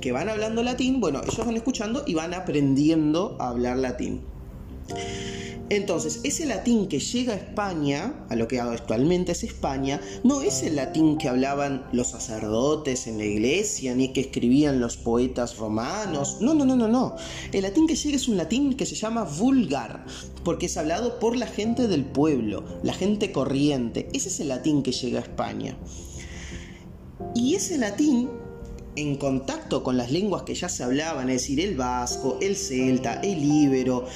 que 0.00 0.12
van 0.12 0.28
hablando 0.28 0.62
latín, 0.62 1.00
bueno, 1.00 1.20
ellos 1.22 1.46
van 1.46 1.56
escuchando 1.56 2.04
y 2.06 2.14
van 2.14 2.34
aprendiendo 2.34 3.36
a 3.38 3.48
hablar 3.48 3.76
latín. 3.76 4.22
Entonces, 5.70 6.18
ese 6.24 6.46
latín 6.46 6.88
que 6.88 6.98
llega 6.98 7.32
a 7.32 7.36
España, 7.36 8.26
a 8.28 8.34
lo 8.34 8.48
que 8.48 8.58
actualmente 8.58 9.30
es 9.32 9.44
España, 9.44 10.00
no 10.24 10.42
es 10.42 10.64
el 10.64 10.74
latín 10.74 11.16
que 11.16 11.28
hablaban 11.28 11.86
los 11.92 12.08
sacerdotes 12.08 13.06
en 13.06 13.18
la 13.18 13.24
iglesia, 13.24 13.94
ni 13.94 14.12
que 14.12 14.22
escribían 14.22 14.80
los 14.80 14.96
poetas 14.96 15.58
romanos. 15.58 16.38
No, 16.40 16.54
no, 16.54 16.64
no, 16.64 16.74
no, 16.74 16.88
no. 16.88 17.14
El 17.52 17.62
latín 17.62 17.86
que 17.86 17.94
llega 17.94 18.16
es 18.16 18.26
un 18.26 18.36
latín 18.36 18.74
que 18.74 18.84
se 18.84 18.96
llama 18.96 19.22
vulgar, 19.22 20.04
porque 20.42 20.66
es 20.66 20.76
hablado 20.76 21.20
por 21.20 21.36
la 21.36 21.46
gente 21.46 21.86
del 21.86 22.04
pueblo, 22.04 22.64
la 22.82 22.92
gente 22.92 23.30
corriente. 23.30 24.08
Ese 24.12 24.28
es 24.28 24.40
el 24.40 24.48
latín 24.48 24.82
que 24.82 24.90
llega 24.90 25.20
a 25.20 25.22
España. 25.22 25.78
Y 27.36 27.54
ese 27.54 27.78
latín 27.78 28.28
en 28.96 29.16
contacto 29.16 29.84
con 29.84 29.96
las 29.96 30.10
lenguas 30.10 30.42
que 30.42 30.54
ya 30.54 30.68
se 30.68 30.82
hablaban, 30.82 31.30
es 31.30 31.42
decir, 31.42 31.60
el 31.60 31.76
vasco, 31.76 32.38
el 32.40 32.56
celta, 32.56 33.20
el 33.20 33.44
íbero, 33.44 34.06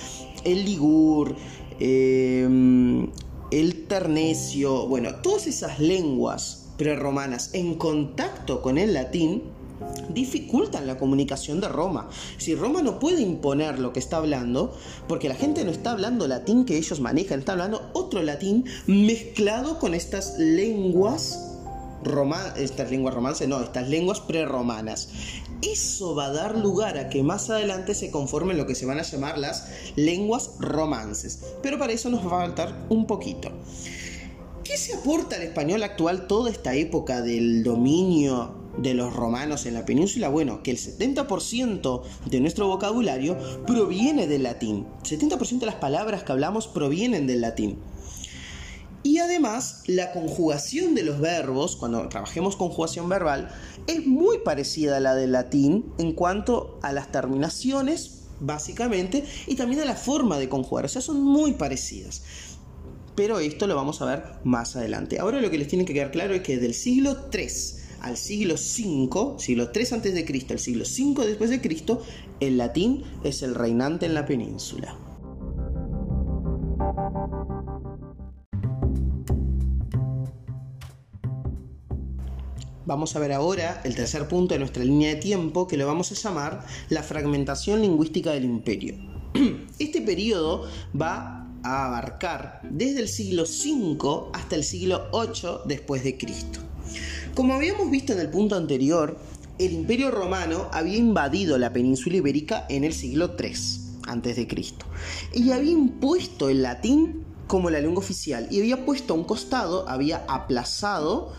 el 0.44 0.64
ligur, 0.64 1.34
em, 1.80 3.10
el 3.50 3.86
ternecio, 3.86 4.86
bueno, 4.86 5.16
todas 5.16 5.46
esas 5.46 5.78
lenguas 5.78 6.72
prerromanas 6.76 7.50
en 7.54 7.74
contacto 7.76 8.62
con 8.62 8.78
el 8.78 8.94
latín 8.94 9.42
dificultan 10.08 10.86
la 10.86 10.96
comunicación 10.96 11.60
de 11.60 11.68
Roma. 11.68 12.08
Si 12.38 12.54
Roma 12.54 12.82
no 12.82 12.98
puede 12.98 13.22
imponer 13.22 13.78
lo 13.78 13.92
que 13.92 14.00
está 14.00 14.18
hablando, 14.18 14.76
porque 15.08 15.28
la 15.28 15.34
gente 15.34 15.64
no 15.64 15.70
está 15.70 15.92
hablando 15.92 16.26
latín 16.26 16.64
que 16.64 16.76
ellos 16.76 17.00
manejan, 17.00 17.40
está 17.40 17.52
hablando 17.52 17.90
otro 17.92 18.22
latín 18.22 18.64
mezclado 18.86 19.78
con 19.78 19.94
estas 19.94 20.38
lenguas 20.38 21.53
estas 22.56 22.90
lenguas 22.90 23.14
romances, 23.14 23.48
no, 23.48 23.60
estas 23.60 23.88
lenguas 23.88 24.20
prerromanas. 24.20 25.08
Eso 25.62 26.14
va 26.14 26.26
a 26.26 26.32
dar 26.32 26.58
lugar 26.58 26.98
a 26.98 27.08
que 27.08 27.22
más 27.22 27.48
adelante 27.48 27.94
se 27.94 28.10
conformen 28.10 28.58
lo 28.58 28.66
que 28.66 28.74
se 28.74 28.86
van 28.86 28.98
a 28.98 29.02
llamar 29.02 29.38
las 29.38 29.68
lenguas 29.96 30.50
romances. 30.58 31.40
Pero 31.62 31.78
para 31.78 31.92
eso 31.92 32.10
nos 32.10 32.20
va 32.20 32.42
a 32.42 32.46
faltar 32.46 32.86
un 32.90 33.06
poquito. 33.06 33.50
¿Qué 34.62 34.74
¿Qué 34.74 34.80
se 34.80 34.94
aporta 34.94 35.36
al 35.36 35.42
español 35.42 35.84
actual 35.84 36.26
toda 36.26 36.50
esta 36.50 36.74
época 36.74 37.22
del 37.22 37.62
dominio 37.62 38.56
de 38.76 38.94
los 38.94 39.14
romanos 39.14 39.66
en 39.66 39.74
la 39.74 39.84
península? 39.84 40.28
Bueno, 40.28 40.64
que 40.64 40.72
el 40.72 40.78
70% 40.78 42.02
de 42.26 42.40
nuestro 42.40 42.66
vocabulario 42.66 43.38
proviene 43.68 44.26
del 44.26 44.42
latín. 44.42 44.84
70% 45.04 45.60
de 45.60 45.66
las 45.66 45.76
palabras 45.76 46.24
que 46.24 46.32
hablamos 46.32 46.66
provienen 46.66 47.28
del 47.28 47.42
latín. 47.42 47.78
Y 49.04 49.18
además, 49.18 49.82
la 49.86 50.12
conjugación 50.12 50.94
de 50.94 51.02
los 51.02 51.20
verbos, 51.20 51.76
cuando 51.76 52.08
trabajemos 52.08 52.56
conjugación 52.56 53.06
verbal, 53.06 53.50
es 53.86 54.06
muy 54.06 54.38
parecida 54.38 54.96
a 54.96 55.00
la 55.00 55.14
del 55.14 55.32
latín 55.32 55.92
en 55.98 56.12
cuanto 56.12 56.78
a 56.82 56.90
las 56.90 57.12
terminaciones, 57.12 58.22
básicamente, 58.40 59.26
y 59.46 59.56
también 59.56 59.82
a 59.82 59.84
la 59.84 59.94
forma 59.94 60.38
de 60.38 60.48
conjugar. 60.48 60.86
O 60.86 60.88
sea, 60.88 61.02
son 61.02 61.22
muy 61.22 61.52
parecidas. 61.52 62.22
Pero 63.14 63.40
esto 63.40 63.66
lo 63.66 63.76
vamos 63.76 64.00
a 64.00 64.06
ver 64.06 64.24
más 64.42 64.74
adelante. 64.74 65.18
Ahora 65.18 65.38
lo 65.42 65.50
que 65.50 65.58
les 65.58 65.68
tiene 65.68 65.84
que 65.84 65.92
quedar 65.92 66.10
claro 66.10 66.32
es 66.34 66.40
que 66.40 66.56
del 66.56 66.72
siglo 66.72 67.26
3 67.30 67.82
al 68.00 68.16
siglo 68.16 68.56
5, 68.56 69.36
siglo 69.38 69.70
3 69.70 69.92
antes 69.92 70.14
de 70.14 70.24
Cristo 70.24 70.54
al 70.54 70.60
siglo 70.60 70.86
5 70.86 71.26
después 71.26 71.50
de 71.50 71.60
Cristo, 71.60 72.02
el 72.40 72.56
latín 72.56 73.04
es 73.22 73.42
el 73.42 73.54
reinante 73.54 74.06
en 74.06 74.14
la 74.14 74.24
península. 74.24 74.96
Vamos 82.86 83.16
a 83.16 83.18
ver 83.18 83.32
ahora 83.32 83.80
el 83.84 83.94
tercer 83.94 84.28
punto 84.28 84.54
de 84.54 84.58
nuestra 84.58 84.84
línea 84.84 85.08
de 85.08 85.16
tiempo 85.16 85.66
que 85.66 85.78
lo 85.78 85.86
vamos 85.86 86.12
a 86.12 86.14
llamar 86.14 86.66
la 86.90 87.02
fragmentación 87.02 87.80
lingüística 87.80 88.32
del 88.32 88.44
imperio. 88.44 88.96
Este 89.78 90.02
periodo 90.02 90.68
va 91.00 91.48
a 91.62 91.86
abarcar 91.86 92.60
desde 92.62 93.00
el 93.00 93.08
siglo 93.08 93.44
V 93.44 94.28
hasta 94.34 94.54
el 94.56 94.64
siglo 94.64 95.08
VIII 95.12 95.60
después 95.64 96.04
de 96.04 96.18
Cristo. 96.18 96.60
Como 97.34 97.54
habíamos 97.54 97.90
visto 97.90 98.12
en 98.12 98.20
el 98.20 98.28
punto 98.28 98.54
anterior, 98.54 99.18
el 99.58 99.72
imperio 99.72 100.10
romano 100.10 100.68
había 100.70 100.98
invadido 100.98 101.56
la 101.56 101.72
península 101.72 102.16
ibérica 102.16 102.66
en 102.68 102.84
el 102.84 102.92
siglo 102.92 103.34
III 103.38 103.54
antes 104.06 104.36
de 104.36 104.46
Cristo 104.46 104.84
y 105.32 105.52
había 105.52 105.72
impuesto 105.72 106.50
el 106.50 106.62
latín 106.62 107.24
como 107.46 107.70
la 107.70 107.80
lengua 107.80 108.00
oficial 108.00 108.46
y 108.50 108.60
había 108.60 108.84
puesto 108.84 109.14
a 109.14 109.16
un 109.16 109.24
costado, 109.24 109.88
había 109.88 110.24
aplazado 110.28 111.32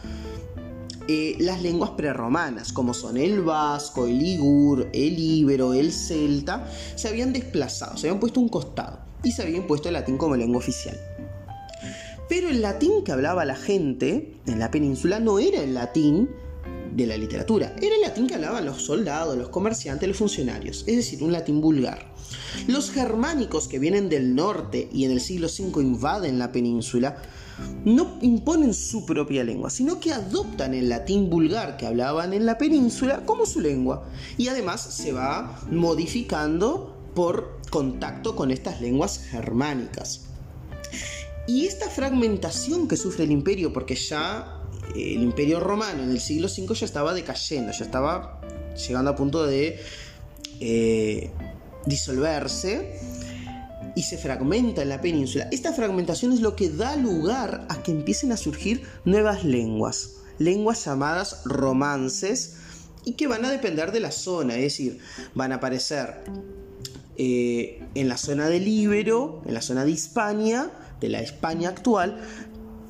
eh, 1.07 1.35
las 1.39 1.61
lenguas 1.61 1.91
prerromanas, 1.91 2.73
como 2.73 2.93
son 2.93 3.17
el 3.17 3.41
vasco, 3.41 4.07
el 4.07 4.21
igur, 4.21 4.89
el 4.91 5.19
íbero, 5.19 5.73
el 5.73 5.91
celta, 5.91 6.67
se 6.95 7.07
habían 7.07 7.31
desplazado, 7.31 7.95
se 7.97 8.07
habían 8.07 8.19
puesto 8.19 8.39
un 8.39 8.49
costado 8.49 8.99
y 9.23 9.31
se 9.31 9.43
había 9.43 9.57
impuesto 9.57 9.89
el 9.89 9.93
latín 9.93 10.17
como 10.17 10.35
lengua 10.35 10.57
oficial. 10.57 10.99
Pero 12.27 12.49
el 12.49 12.61
latín 12.61 13.03
que 13.03 13.11
hablaba 13.11 13.45
la 13.45 13.55
gente 13.55 14.33
en 14.47 14.59
la 14.59 14.71
península 14.71 15.19
no 15.19 15.37
era 15.37 15.61
el 15.61 15.75
latín 15.75 16.29
de 16.91 17.05
la 17.05 17.17
literatura, 17.17 17.75
era 17.81 17.95
el 17.95 18.01
latín 18.01 18.25
que 18.25 18.35
hablaban 18.35 18.65
los 18.65 18.83
soldados, 18.83 19.37
los 19.37 19.49
comerciantes, 19.49 20.07
los 20.07 20.17
funcionarios, 20.17 20.85
es 20.87 20.95
decir, 20.95 21.21
un 21.21 21.31
latín 21.31 21.61
vulgar. 21.61 22.15
Los 22.67 22.89
germánicos 22.89 23.67
que 23.67 23.79
vienen 23.79 24.09
del 24.09 24.33
norte 24.33 24.89
y 24.91 25.05
en 25.05 25.11
el 25.11 25.21
siglo 25.21 25.47
V 25.47 25.83
invaden 25.83 26.39
la 26.39 26.51
península, 26.51 27.21
no 27.83 28.17
imponen 28.21 28.73
su 28.73 29.05
propia 29.05 29.43
lengua, 29.43 29.69
sino 29.69 29.99
que 29.99 30.11
adoptan 30.11 30.73
el 30.73 30.89
latín 30.89 31.29
vulgar 31.29 31.77
que 31.77 31.85
hablaban 31.85 32.33
en 32.33 32.45
la 32.45 32.57
península 32.57 33.25
como 33.25 33.45
su 33.45 33.61
lengua. 33.61 34.07
Y 34.37 34.47
además 34.47 34.81
se 34.81 35.11
va 35.11 35.59
modificando 35.71 36.95
por 37.15 37.59
contacto 37.69 38.35
con 38.35 38.51
estas 38.51 38.81
lenguas 38.81 39.19
germánicas. 39.29 40.25
Y 41.47 41.65
esta 41.65 41.89
fragmentación 41.89 42.87
que 42.87 42.97
sufre 42.97 43.25
el 43.25 43.31
imperio, 43.31 43.71
porque 43.71 43.95
ya 43.95 44.61
eh, 44.95 45.13
el 45.15 45.23
imperio 45.23 45.59
romano 45.59 46.03
en 46.03 46.09
el 46.09 46.19
siglo 46.19 46.47
V 46.47 46.73
ya 46.73 46.85
estaba 46.85 47.13
decayendo, 47.13 47.71
ya 47.71 47.85
estaba 47.85 48.41
llegando 48.75 49.11
a 49.11 49.15
punto 49.15 49.45
de 49.45 49.79
eh, 50.59 51.31
disolverse, 51.85 52.99
y 53.95 54.03
se 54.03 54.17
fragmenta 54.17 54.81
en 54.81 54.89
la 54.89 55.01
península, 55.01 55.47
esta 55.51 55.73
fragmentación 55.73 56.33
es 56.33 56.41
lo 56.41 56.55
que 56.55 56.69
da 56.69 56.95
lugar 56.95 57.65
a 57.69 57.81
que 57.81 57.91
empiecen 57.91 58.31
a 58.31 58.37
surgir 58.37 58.83
nuevas 59.05 59.43
lenguas, 59.43 60.17
lenguas 60.37 60.85
llamadas 60.85 61.41
romances 61.45 62.57
y 63.05 63.13
que 63.13 63.27
van 63.27 63.45
a 63.45 63.51
depender 63.51 63.91
de 63.91 64.01
la 64.01 64.11
zona, 64.11 64.55
es 64.55 64.63
decir, 64.63 64.99
van 65.33 65.51
a 65.51 65.55
aparecer 65.55 66.23
eh, 67.17 67.83
en 67.95 68.09
la 68.09 68.17
zona 68.17 68.49
del 68.49 68.67
Íbero, 68.67 69.41
en 69.45 69.53
la 69.53 69.61
zona 69.61 69.85
de 69.85 69.91
Hispania, 69.91 70.71
de 70.99 71.09
la 71.09 71.21
España 71.21 71.69
actual, 71.69 72.19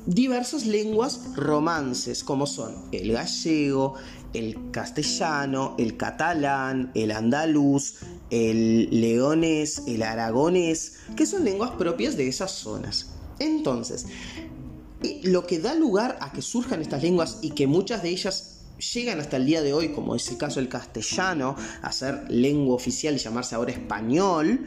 diversas 0.06 0.66
lenguas 0.66 1.36
romances, 1.36 2.24
como 2.24 2.46
son 2.46 2.74
el 2.92 3.12
gallego, 3.12 3.94
el 4.38 4.70
castellano, 4.70 5.74
el 5.78 5.96
catalán, 5.96 6.90
el 6.94 7.10
andaluz, 7.10 8.00
el 8.30 8.88
leonés, 8.90 9.82
el 9.86 10.02
aragonés, 10.02 10.98
que 11.16 11.26
son 11.26 11.44
lenguas 11.44 11.70
propias 11.72 12.16
de 12.16 12.28
esas 12.28 12.52
zonas. 12.52 13.10
Entonces, 13.38 14.06
lo 15.22 15.46
que 15.46 15.58
da 15.58 15.74
lugar 15.74 16.18
a 16.20 16.32
que 16.32 16.42
surjan 16.42 16.82
estas 16.82 17.02
lenguas 17.02 17.38
y 17.42 17.50
que 17.50 17.66
muchas 17.66 18.02
de 18.02 18.10
ellas 18.10 18.56
llegan 18.94 19.20
hasta 19.20 19.36
el 19.36 19.46
día 19.46 19.62
de 19.62 19.72
hoy, 19.72 19.92
como 19.92 20.14
es 20.14 20.28
el 20.28 20.36
caso 20.36 20.60
del 20.60 20.68
castellano, 20.68 21.56
a 21.82 21.92
ser 21.92 22.24
lengua 22.28 22.74
oficial 22.74 23.14
y 23.14 23.18
llamarse 23.18 23.54
ahora 23.54 23.72
español, 23.72 24.66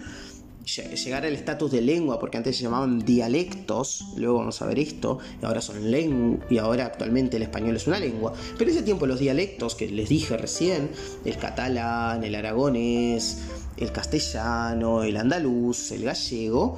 llegar 0.76 1.26
al 1.26 1.34
estatus 1.34 1.72
de 1.72 1.82
lengua, 1.82 2.20
porque 2.20 2.38
antes 2.38 2.58
se 2.58 2.64
llamaban 2.64 3.00
dialectos, 3.00 4.06
luego 4.16 4.40
vamos 4.40 4.62
a 4.62 4.66
ver 4.66 4.80
esto, 4.80 5.20
y 5.42 5.46
ahora 5.46 5.62
son 5.62 5.90
lengua, 5.90 6.46
y 6.50 6.58
ahora 6.58 6.86
actualmente 6.86 7.38
el 7.38 7.44
español 7.44 7.76
es 7.76 7.88
una 7.88 8.00
lengua, 8.00 8.34
pero 8.58 8.70
ese 8.72 8.84
tiempo 8.84 9.06
los 9.06 9.20
dialectos 9.20 9.76
que 9.76 9.88
les 9.90 10.10
dije 10.10 10.38
recién, 10.38 10.90
el 11.26 11.38
catalán, 11.38 12.24
el 12.24 12.36
aragonés, 12.36 13.40
el 13.78 13.92
castellano, 13.92 15.04
el 15.04 15.18
andaluz, 15.18 15.92
el 15.92 16.04
gallego, 16.04 16.78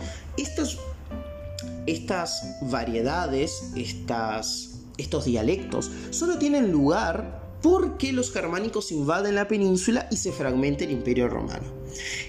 estas 1.86 2.44
variedades, 2.62 3.72
estas, 3.76 4.80
estos 4.98 5.26
dialectos, 5.26 5.92
solo 6.12 6.38
tienen 6.38 6.72
lugar 6.72 7.42
porque 7.62 8.12
los 8.12 8.32
germánicos 8.32 8.92
invaden 8.92 9.36
la 9.36 9.48
península 9.48 10.08
y 10.10 10.18
se 10.18 10.32
fragmenta 10.32 10.84
el 10.84 10.92
imperio 10.92 11.28
romano. 11.28 11.81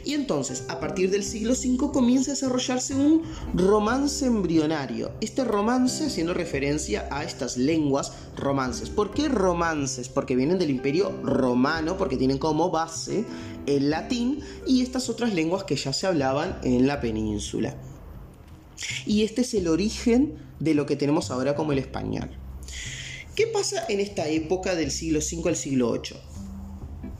Y 0.04 0.14
entonces, 0.14 0.64
a 0.68 0.80
partir 0.80 1.10
del 1.10 1.24
siglo 1.24 1.52
V 1.52 1.92
comienza 1.92 2.30
a 2.32 2.34
desarrollarse 2.34 2.94
un 2.94 3.22
romance 3.54 4.26
embrionario. 4.26 5.12
Este 5.20 5.44
romance 5.44 6.06
haciendo 6.06 6.34
referencia 6.34 7.08
a 7.10 7.24
estas 7.24 7.56
lenguas 7.56 8.12
romances. 8.36 8.90
¿Por 8.90 9.12
qué 9.12 9.28
romances? 9.28 10.08
Porque 10.08 10.36
vienen 10.36 10.58
del 10.58 10.70
imperio 10.70 11.12
romano, 11.22 11.96
porque 11.96 12.16
tienen 12.16 12.38
como 12.38 12.70
base 12.70 13.24
el 13.66 13.90
latín 13.90 14.40
y 14.66 14.82
estas 14.82 15.08
otras 15.08 15.34
lenguas 15.34 15.64
que 15.64 15.76
ya 15.76 15.92
se 15.92 16.06
hablaban 16.06 16.58
en 16.62 16.86
la 16.86 17.00
península. 17.00 17.76
Y 19.06 19.22
este 19.22 19.42
es 19.42 19.54
el 19.54 19.68
origen 19.68 20.38
de 20.58 20.74
lo 20.74 20.86
que 20.86 20.96
tenemos 20.96 21.30
ahora 21.30 21.54
como 21.54 21.72
el 21.72 21.78
español. 21.78 22.30
¿Qué 23.34 23.46
pasa 23.46 23.84
en 23.88 24.00
esta 24.00 24.28
época 24.28 24.74
del 24.74 24.90
siglo 24.90 25.20
V 25.20 25.48
al 25.48 25.56
siglo 25.56 25.92
VIII? 25.92 26.31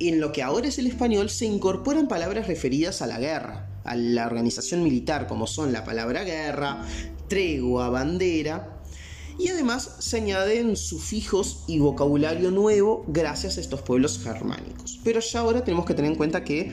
En 0.09 0.21
lo 0.21 0.32
que 0.32 0.42
ahora 0.42 0.66
es 0.66 0.80
el 0.80 0.88
español 0.88 1.30
se 1.30 1.47
incorporan 1.47 2.09
palabras 2.09 2.49
referidas 2.49 3.02
a 3.02 3.06
la 3.06 3.21
guerra, 3.21 3.68
a 3.85 3.94
la 3.94 4.26
organización 4.26 4.82
militar, 4.82 5.28
como 5.28 5.47
son 5.47 5.73
la 5.73 5.85
palabra 5.85 6.25
guerra, 6.25 6.85
tregua, 7.28 7.88
bandera, 7.88 8.80
y 9.38 9.47
además 9.47 9.97
se 10.00 10.16
añaden 10.16 10.76
sufijos 10.76 11.62
y 11.68 11.78
vocabulario 11.78 12.50
nuevo 12.50 13.04
gracias 13.06 13.59
a 13.59 13.61
estos 13.61 13.82
pueblos 13.82 14.18
germánicos. 14.18 14.99
Pero 15.04 15.21
ya 15.21 15.38
ahora 15.38 15.62
tenemos 15.62 15.87
que 15.87 15.94
tener 15.94 16.11
en 16.11 16.16
cuenta 16.16 16.42
que 16.42 16.73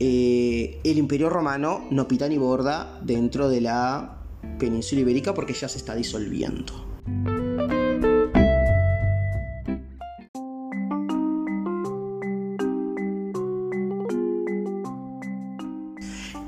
eh, 0.00 0.80
el 0.82 0.96
imperio 0.96 1.28
romano 1.28 1.86
no 1.90 2.08
pita 2.08 2.26
ni 2.26 2.38
borda 2.38 2.98
dentro 3.02 3.50
de 3.50 3.60
la 3.60 4.22
península 4.58 5.02
ibérica 5.02 5.34
porque 5.34 5.52
ya 5.52 5.68
se 5.68 5.76
está 5.76 5.94
disolviendo. 5.94 6.72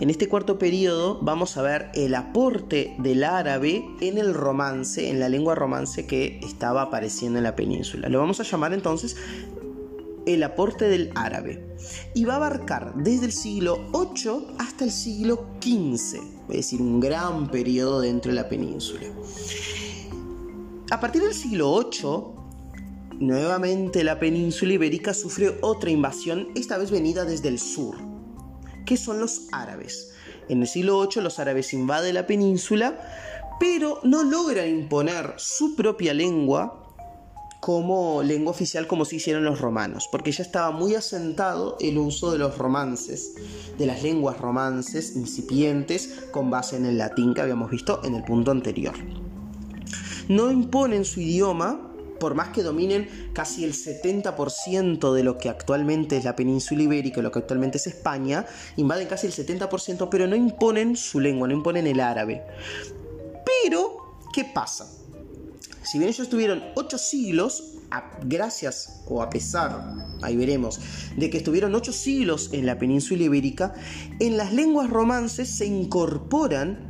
En 0.08 0.12
este 0.12 0.26
cuarto 0.26 0.58
periodo 0.58 1.18
vamos 1.20 1.58
a 1.58 1.62
ver 1.62 1.90
el 1.92 2.14
aporte 2.14 2.96
del 2.98 3.24
árabe 3.24 3.84
en 4.00 4.16
el 4.16 4.32
romance, 4.32 5.10
en 5.10 5.20
la 5.20 5.28
lengua 5.28 5.54
romance 5.54 6.06
que 6.06 6.40
estaba 6.42 6.80
apareciendo 6.80 7.36
en 7.36 7.44
la 7.44 7.54
península. 7.54 8.08
Lo 8.08 8.18
vamos 8.18 8.40
a 8.40 8.44
llamar 8.44 8.72
entonces 8.72 9.16
el 10.24 10.42
aporte 10.44 10.88
del 10.88 11.10
árabe. 11.14 11.62
Y 12.14 12.24
va 12.24 12.32
a 12.32 12.36
abarcar 12.36 12.94
desde 12.96 13.26
el 13.26 13.32
siglo 13.32 13.86
8 13.92 14.54
hasta 14.58 14.86
el 14.86 14.92
siglo 14.92 15.44
XV, 15.60 16.20
es 16.48 16.56
decir, 16.56 16.80
un 16.80 17.00
gran 17.00 17.50
periodo 17.50 18.00
dentro 18.00 18.30
de 18.30 18.36
la 18.36 18.48
península. 18.48 19.08
A 20.90 21.00
partir 21.00 21.20
del 21.20 21.34
siglo 21.34 21.70
8, 21.70 22.34
nuevamente 23.18 24.02
la 24.04 24.18
península 24.18 24.72
ibérica 24.72 25.12
sufre 25.12 25.58
otra 25.60 25.90
invasión, 25.90 26.48
esta 26.54 26.78
vez 26.78 26.90
venida 26.90 27.26
desde 27.26 27.48
el 27.48 27.58
sur 27.58 28.07
¿Qué 28.88 28.96
son 28.96 29.20
los 29.20 29.48
árabes? 29.52 30.12
En 30.48 30.62
el 30.62 30.66
siglo 30.66 31.06
VIII 31.06 31.22
los 31.22 31.38
árabes 31.38 31.74
invaden 31.74 32.14
la 32.14 32.26
península 32.26 32.98
pero 33.60 34.00
no 34.02 34.22
logran 34.22 34.66
imponer 34.66 35.34
su 35.36 35.76
propia 35.76 36.14
lengua 36.14 36.94
como 37.60 38.22
lengua 38.22 38.52
oficial 38.52 38.86
como 38.86 39.04
se 39.04 39.16
hicieron 39.16 39.44
los 39.44 39.60
romanos, 39.60 40.08
porque 40.10 40.32
ya 40.32 40.42
estaba 40.42 40.70
muy 40.70 40.94
asentado 40.94 41.76
el 41.80 41.98
uso 41.98 42.30
de 42.32 42.38
los 42.38 42.56
romances, 42.56 43.34
de 43.76 43.84
las 43.84 44.02
lenguas 44.02 44.38
romances 44.38 45.16
incipientes 45.16 46.24
con 46.30 46.50
base 46.50 46.76
en 46.76 46.86
el 46.86 46.96
latín 46.96 47.34
que 47.34 47.42
habíamos 47.42 47.70
visto 47.70 48.00
en 48.04 48.14
el 48.14 48.22
punto 48.22 48.52
anterior. 48.52 48.94
No 50.28 50.50
imponen 50.50 51.04
su 51.04 51.20
idioma, 51.20 51.87
por 52.18 52.34
más 52.34 52.48
que 52.48 52.62
dominen 52.62 53.30
casi 53.32 53.64
el 53.64 53.74
70% 53.74 55.12
de 55.12 55.22
lo 55.22 55.38
que 55.38 55.48
actualmente 55.48 56.16
es 56.16 56.24
la 56.24 56.36
península 56.36 56.82
ibérica, 56.82 57.22
lo 57.22 57.30
que 57.30 57.38
actualmente 57.38 57.78
es 57.78 57.86
España, 57.86 58.46
invaden 58.76 59.08
casi 59.08 59.26
el 59.26 59.32
70%, 59.32 60.08
pero 60.10 60.26
no 60.26 60.36
imponen 60.36 60.96
su 60.96 61.20
lengua, 61.20 61.48
no 61.48 61.54
imponen 61.54 61.86
el 61.86 62.00
árabe. 62.00 62.42
Pero, 63.62 64.18
¿qué 64.32 64.44
pasa? 64.44 64.90
Si 65.82 65.98
bien 65.98 66.10
ellos 66.10 66.20
estuvieron 66.20 66.62
ocho 66.74 66.98
siglos, 66.98 67.78
gracias 68.24 69.02
o 69.06 69.22
a 69.22 69.30
pesar, 69.30 69.94
ahí 70.22 70.36
veremos, 70.36 70.78
de 71.16 71.30
que 71.30 71.38
estuvieron 71.38 71.74
ocho 71.74 71.92
siglos 71.92 72.50
en 72.52 72.66
la 72.66 72.78
península 72.78 73.22
ibérica, 73.22 73.74
en 74.20 74.36
las 74.36 74.52
lenguas 74.52 74.90
romances 74.90 75.48
se 75.48 75.66
incorporan 75.66 76.88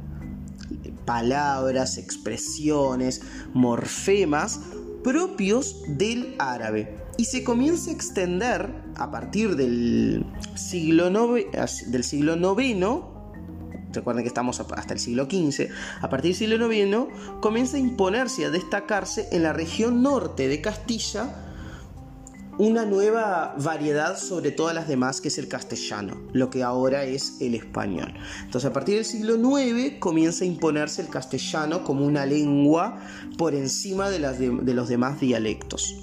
palabras, 1.04 1.96
expresiones, 1.96 3.22
morfemas 3.54 4.60
propios 5.02 5.82
del 5.86 6.34
árabe. 6.38 6.96
Y 7.16 7.24
se 7.24 7.42
comienza 7.42 7.90
a 7.90 7.94
extender 7.94 8.72
a 8.96 9.10
partir 9.10 9.56
del 9.56 10.24
siglo, 10.54 11.10
del 11.10 12.04
siglo 12.04 12.60
IX 12.60 13.18
recuerden 13.92 14.22
que 14.22 14.28
estamos 14.28 14.60
hasta 14.60 14.92
el 14.92 15.00
siglo 15.00 15.24
XV, 15.24 15.70
a 16.00 16.10
partir 16.10 16.32
del 16.32 16.38
siglo 16.38 16.72
IX 16.72 17.06
comienza 17.40 17.76
a 17.76 17.80
imponerse 17.80 18.42
y 18.42 18.44
a 18.44 18.50
destacarse 18.50 19.28
en 19.32 19.42
la 19.42 19.52
región 19.52 20.02
norte 20.02 20.46
de 20.46 20.60
Castilla 20.60 21.47
una 22.58 22.84
nueva 22.84 23.54
variedad 23.56 24.18
sobre 24.18 24.50
todas 24.50 24.74
las 24.74 24.88
demás 24.88 25.20
que 25.20 25.28
es 25.28 25.38
el 25.38 25.46
castellano, 25.48 26.20
lo 26.32 26.50
que 26.50 26.64
ahora 26.64 27.04
es 27.04 27.40
el 27.40 27.54
español. 27.54 28.12
Entonces 28.44 28.68
a 28.68 28.72
partir 28.72 28.96
del 28.96 29.04
siglo 29.04 29.36
IX 29.36 29.98
comienza 30.00 30.44
a 30.44 30.48
imponerse 30.48 31.00
el 31.02 31.08
castellano 31.08 31.84
como 31.84 32.04
una 32.04 32.26
lengua 32.26 33.00
por 33.36 33.54
encima 33.54 34.10
de, 34.10 34.18
las 34.18 34.38
de, 34.38 34.74
los 34.74 34.88
demás 34.88 35.20
dialectos. 35.20 35.94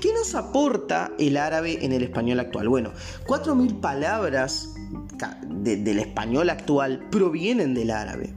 ¿Qué 0.00 0.14
nos 0.14 0.34
aporta 0.34 1.10
el 1.18 1.36
árabe 1.36 1.84
en 1.84 1.92
el 1.92 2.04
español 2.04 2.40
actual? 2.40 2.68
Bueno, 2.68 2.92
4.000 3.26 3.80
palabras 3.80 4.74
del 5.46 5.98
español 5.98 6.48
actual 6.48 7.08
provienen 7.10 7.74
del 7.74 7.90
árabe. 7.90 8.32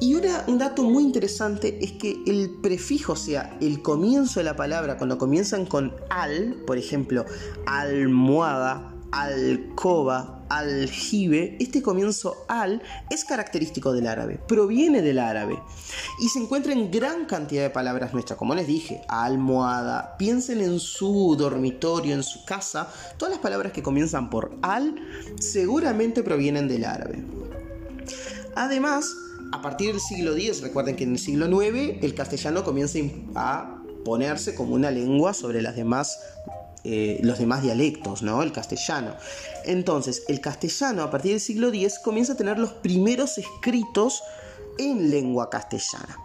Y 0.00 0.14
un 0.14 0.58
dato 0.58 0.84
muy 0.84 1.02
interesante 1.02 1.78
es 1.82 1.92
que 1.92 2.22
el 2.26 2.50
prefijo, 2.62 3.14
o 3.14 3.16
sea, 3.16 3.56
el 3.60 3.82
comienzo 3.82 4.38
de 4.38 4.44
la 4.44 4.54
palabra, 4.54 4.96
cuando 4.96 5.18
comienzan 5.18 5.66
con 5.66 5.94
al, 6.08 6.62
por 6.66 6.78
ejemplo, 6.78 7.24
almohada, 7.66 8.94
alcoba, 9.10 10.44
aljibe, 10.48 11.56
este 11.60 11.82
comienzo 11.82 12.44
al 12.48 12.82
es 13.10 13.24
característico 13.24 13.92
del 13.92 14.06
árabe, 14.06 14.38
proviene 14.46 15.02
del 15.02 15.18
árabe 15.18 15.58
y 16.20 16.28
se 16.28 16.38
encuentra 16.38 16.72
en 16.72 16.90
gran 16.90 17.26
cantidad 17.26 17.62
de 17.62 17.70
palabras 17.70 18.12
nuestras, 18.12 18.38
como 18.38 18.54
les 18.54 18.66
dije, 18.66 19.02
almohada, 19.08 20.16
piensen 20.16 20.60
en 20.60 20.78
su 20.78 21.36
dormitorio, 21.36 22.14
en 22.14 22.22
su 22.22 22.44
casa, 22.44 22.92
todas 23.16 23.32
las 23.32 23.40
palabras 23.40 23.72
que 23.72 23.82
comienzan 23.82 24.30
por 24.30 24.56
al 24.62 24.94
seguramente 25.40 26.22
provienen 26.22 26.68
del 26.68 26.84
árabe. 26.84 27.24
Además, 28.54 29.12
a 29.52 29.62
partir 29.62 29.92
del 29.92 30.00
siglo 30.00 30.34
X, 30.34 30.60
recuerden 30.60 30.96
que 30.96 31.04
en 31.04 31.12
el 31.12 31.18
siglo 31.18 31.46
IX 31.62 32.02
el 32.02 32.14
castellano 32.14 32.64
comienza 32.64 32.98
a 33.34 33.82
ponerse 34.04 34.54
como 34.54 34.74
una 34.74 34.90
lengua 34.90 35.34
sobre 35.34 35.62
las 35.62 35.76
demás 35.76 36.18
eh, 36.84 37.18
los 37.22 37.38
demás 37.38 37.62
dialectos, 37.62 38.22
¿no? 38.22 38.42
El 38.42 38.52
castellano. 38.52 39.14
Entonces, 39.64 40.22
el 40.28 40.40
castellano 40.40 41.02
a 41.02 41.10
partir 41.10 41.32
del 41.32 41.40
siglo 41.40 41.68
X 41.68 41.98
comienza 41.98 42.34
a 42.34 42.36
tener 42.36 42.58
los 42.58 42.72
primeros 42.72 43.36
escritos 43.36 44.22
en 44.78 45.10
lengua 45.10 45.50
castellana. 45.50 46.16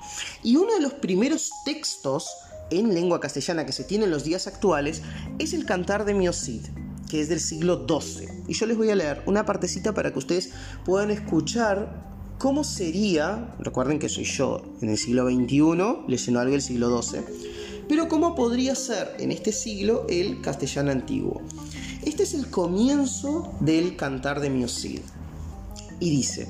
Y 0.44 0.56
uno 0.56 0.74
de 0.76 0.82
los 0.82 0.94
primeros 0.94 1.52
textos 1.66 2.30
en 2.70 2.94
lengua 2.94 3.20
castellana 3.20 3.66
que 3.66 3.72
se 3.72 3.84
tiene 3.84 4.06
en 4.06 4.12
los 4.12 4.24
días 4.24 4.48
actuales 4.48 5.02
es 5.40 5.54
el 5.54 5.66
Cantar 5.66 6.06
de 6.06 6.14
Miocid, 6.14 6.66
que 7.10 7.20
es 7.20 7.30
del 7.30 7.40
siglo 7.40 7.86
XII. 7.88 8.28
Y 8.48 8.54
yo 8.54 8.66
les 8.68 8.78
voy 8.78 8.92
a 8.92 8.96
leer 8.96 9.24
una 9.26 9.46
partecita 9.46 9.94
para 9.94 10.14
que 10.14 10.20
ustedes 10.20 10.52
puedan 10.86 11.10
escuchar 11.10 12.13
cómo 12.44 12.66
sería, 12.66 13.56
recuerden 13.58 14.00
que 14.00 14.10
soy 14.10 14.26
yo 14.26 14.62
en 14.82 14.90
el 14.90 14.98
siglo 14.98 15.30
XXI, 15.30 16.10
leyendo 16.10 16.42
algo 16.42 16.52
del 16.52 16.62
siglo 16.62 17.02
XII, 17.02 17.22
pero 17.88 18.10
¿cómo 18.10 18.36
podría 18.36 18.76
ser 18.76 19.16
en 19.18 19.32
este 19.32 19.54
siglo 19.54 20.06
el 20.10 20.42
castellano 20.42 20.92
antiguo? 20.92 21.42
Este 22.02 22.24
es 22.24 22.34
el 22.34 22.50
comienzo 22.50 23.50
del 23.62 23.96
cantar 23.96 24.42
de 24.42 24.50
Miocid. 24.50 25.00
Y 26.02 26.10
dice, 26.10 26.50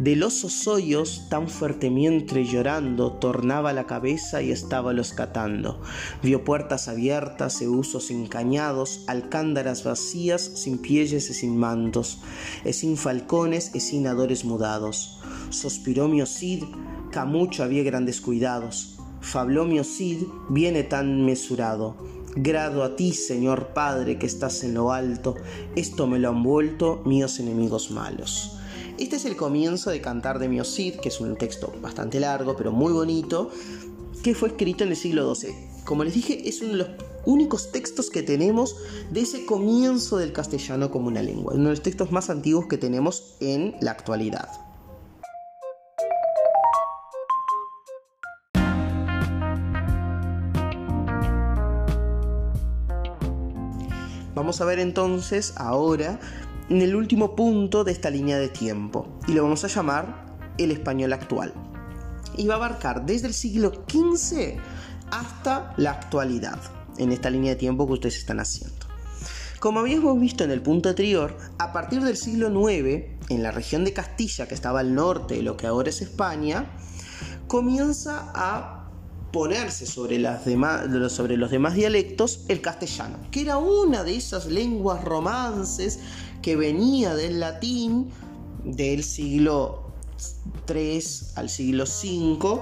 de 0.00 0.16
los 0.16 0.66
hoyos 0.66 1.26
tan 1.28 1.46
fuertemente 1.46 2.46
llorando, 2.46 3.12
tornaba 3.12 3.74
la 3.74 3.86
cabeza 3.86 4.40
y 4.40 4.50
estaba 4.50 4.94
los 4.94 5.12
catando. 5.12 5.78
Vio 6.22 6.42
puertas 6.42 6.88
abiertas 6.88 7.60
e 7.60 7.68
usos 7.68 8.10
encañados, 8.10 9.04
alcándaras 9.08 9.84
vacías, 9.84 10.40
sin 10.40 10.78
pielles 10.78 11.28
y 11.28 11.34
sin 11.34 11.58
mantos, 11.58 12.20
e 12.64 12.72
sin 12.72 12.96
falcones 12.96 13.74
e 13.74 13.80
sin 13.80 14.06
adores 14.06 14.46
mudados. 14.46 15.20
Sospiró 15.50 16.08
Miocid, 16.08 16.64
camucho 17.12 17.62
había 17.62 17.82
grandes 17.82 18.22
cuidados. 18.22 18.96
Fabló 19.20 19.66
Cid 19.84 20.22
viene 20.48 20.82
tan 20.82 21.26
mesurado. 21.26 21.94
Grado 22.36 22.84
a 22.84 22.96
ti, 22.96 23.12
Señor 23.12 23.74
Padre, 23.74 24.18
que 24.18 24.24
estás 24.24 24.64
en 24.64 24.72
lo 24.74 24.92
alto, 24.92 25.34
esto 25.76 26.06
me 26.06 26.18
lo 26.18 26.30
han 26.30 26.42
vuelto 26.42 27.02
míos 27.04 27.38
enemigos 27.38 27.90
malos. 27.90 28.59
Este 29.00 29.16
es 29.16 29.24
el 29.24 29.34
comienzo 29.34 29.88
de 29.88 30.02
Cantar 30.02 30.38
de 30.38 30.46
Miocid, 30.46 30.96
que 30.96 31.08
es 31.08 31.22
un 31.22 31.34
texto 31.38 31.72
bastante 31.80 32.20
largo, 32.20 32.54
pero 32.54 32.70
muy 32.70 32.92
bonito, 32.92 33.50
que 34.22 34.34
fue 34.34 34.50
escrito 34.50 34.84
en 34.84 34.90
el 34.90 34.96
siglo 34.96 35.34
XII. 35.34 35.54
Como 35.86 36.04
les 36.04 36.12
dije, 36.12 36.46
es 36.46 36.60
uno 36.60 36.72
de 36.72 36.76
los 36.76 36.88
únicos 37.24 37.72
textos 37.72 38.10
que 38.10 38.22
tenemos 38.22 38.76
de 39.10 39.22
ese 39.22 39.46
comienzo 39.46 40.18
del 40.18 40.34
castellano 40.34 40.90
como 40.90 41.08
una 41.08 41.22
lengua, 41.22 41.54
uno 41.54 41.64
de 41.64 41.70
los 41.70 41.82
textos 41.82 42.12
más 42.12 42.28
antiguos 42.28 42.66
que 42.66 42.76
tenemos 42.76 43.36
en 43.40 43.74
la 43.80 43.92
actualidad. 43.92 44.50
Vamos 54.34 54.60
a 54.60 54.66
ver 54.66 54.78
entonces 54.78 55.54
ahora 55.56 56.20
en 56.70 56.82
el 56.82 56.94
último 56.94 57.34
punto 57.34 57.82
de 57.82 57.90
esta 57.90 58.10
línea 58.10 58.38
de 58.38 58.48
tiempo 58.48 59.18
y 59.26 59.32
lo 59.32 59.42
vamos 59.42 59.64
a 59.64 59.68
llamar 59.68 60.24
el 60.56 60.70
español 60.70 61.12
actual. 61.12 61.52
Y 62.36 62.46
va 62.46 62.54
a 62.54 62.56
abarcar 62.58 63.04
desde 63.04 63.26
el 63.26 63.34
siglo 63.34 63.72
XV 63.90 64.54
hasta 65.10 65.74
la 65.76 65.90
actualidad 65.90 66.60
en 66.96 67.10
esta 67.10 67.28
línea 67.28 67.50
de 67.50 67.56
tiempo 67.56 67.86
que 67.86 67.94
ustedes 67.94 68.18
están 68.18 68.38
haciendo. 68.38 68.86
Como 69.58 69.80
habíamos 69.80 70.18
visto 70.20 70.44
en 70.44 70.52
el 70.52 70.62
punto 70.62 70.88
anterior, 70.88 71.36
a 71.58 71.72
partir 71.72 72.02
del 72.02 72.16
siglo 72.16 72.48
IX, 72.48 73.04
en 73.28 73.42
la 73.42 73.50
región 73.50 73.84
de 73.84 73.92
Castilla, 73.92 74.46
que 74.46 74.54
estaba 74.54 74.80
al 74.80 74.94
norte 74.94 75.34
de 75.34 75.42
lo 75.42 75.56
que 75.56 75.66
ahora 75.66 75.90
es 75.90 76.00
España, 76.00 76.70
comienza 77.48 78.30
a 78.32 78.80
ponerse 79.32 79.86
sobre, 79.86 80.18
las 80.18 80.44
demás, 80.44 81.12
sobre 81.12 81.36
los 81.36 81.50
demás 81.50 81.74
dialectos 81.74 82.44
el 82.48 82.60
castellano, 82.60 83.18
que 83.30 83.42
era 83.42 83.58
una 83.58 84.02
de 84.02 84.16
esas 84.16 84.46
lenguas 84.46 85.04
romances 85.04 86.00
que 86.42 86.56
venía 86.56 87.14
del 87.14 87.40
latín 87.40 88.10
del 88.64 89.02
siglo 89.04 89.92
III 90.68 91.02
al 91.36 91.48
siglo 91.48 91.84
V, 91.84 92.60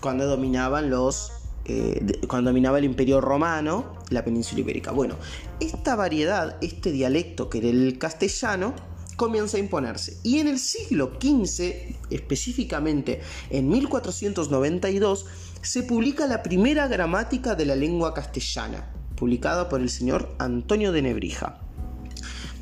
cuando 0.00 0.26
dominaban 0.26 0.90
los 0.90 1.32
eh, 1.64 2.20
cuando 2.28 2.50
dominaba 2.50 2.78
el 2.78 2.84
imperio 2.84 3.20
romano 3.20 3.96
la 4.10 4.24
península 4.24 4.60
ibérica. 4.60 4.92
Bueno, 4.92 5.16
esta 5.58 5.96
variedad, 5.96 6.56
este 6.60 6.92
dialecto 6.92 7.50
que 7.50 7.58
era 7.58 7.68
el 7.68 7.98
castellano, 7.98 8.72
comienza 9.16 9.56
a 9.56 9.60
imponerse. 9.60 10.18
Y 10.22 10.38
en 10.38 10.46
el 10.46 10.58
siglo 10.60 11.12
XV, 11.20 11.96
específicamente 12.10 13.20
en 13.50 13.68
1492, 13.68 15.26
se 15.62 15.82
publica 15.82 16.26
la 16.26 16.42
primera 16.42 16.86
gramática 16.86 17.56
de 17.56 17.66
la 17.66 17.74
lengua 17.74 18.14
castellana, 18.14 18.92
publicada 19.16 19.68
por 19.68 19.80
el 19.80 19.90
señor 19.90 20.36
Antonio 20.38 20.92
de 20.92 21.02
Nebrija. 21.02 21.65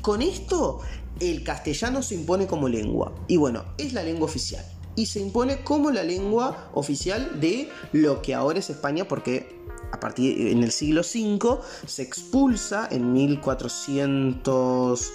Con 0.05 0.21
esto, 0.21 0.81
el 1.19 1.43
castellano 1.43 2.03
se 2.03 2.13
impone 2.13 2.45
como 2.45 2.69
lengua. 2.69 3.11
Y 3.27 3.37
bueno, 3.37 3.65
es 3.79 3.91
la 3.93 4.03
lengua 4.03 4.25
oficial. 4.25 4.63
Y 4.95 5.07
se 5.07 5.19
impone 5.19 5.63
como 5.63 5.89
la 5.89 6.03
lengua 6.03 6.69
oficial 6.75 7.39
de 7.39 7.71
lo 7.91 8.21
que 8.21 8.35
ahora 8.35 8.59
es 8.59 8.69
España, 8.69 9.07
porque 9.07 9.59
a 9.91 9.99
partir 9.99 10.49
en 10.49 10.61
el 10.61 10.71
siglo 10.71 11.01
V 11.01 11.57
se 11.87 12.03
expulsa 12.03 12.87
en 12.91 13.13
1400 13.13 15.11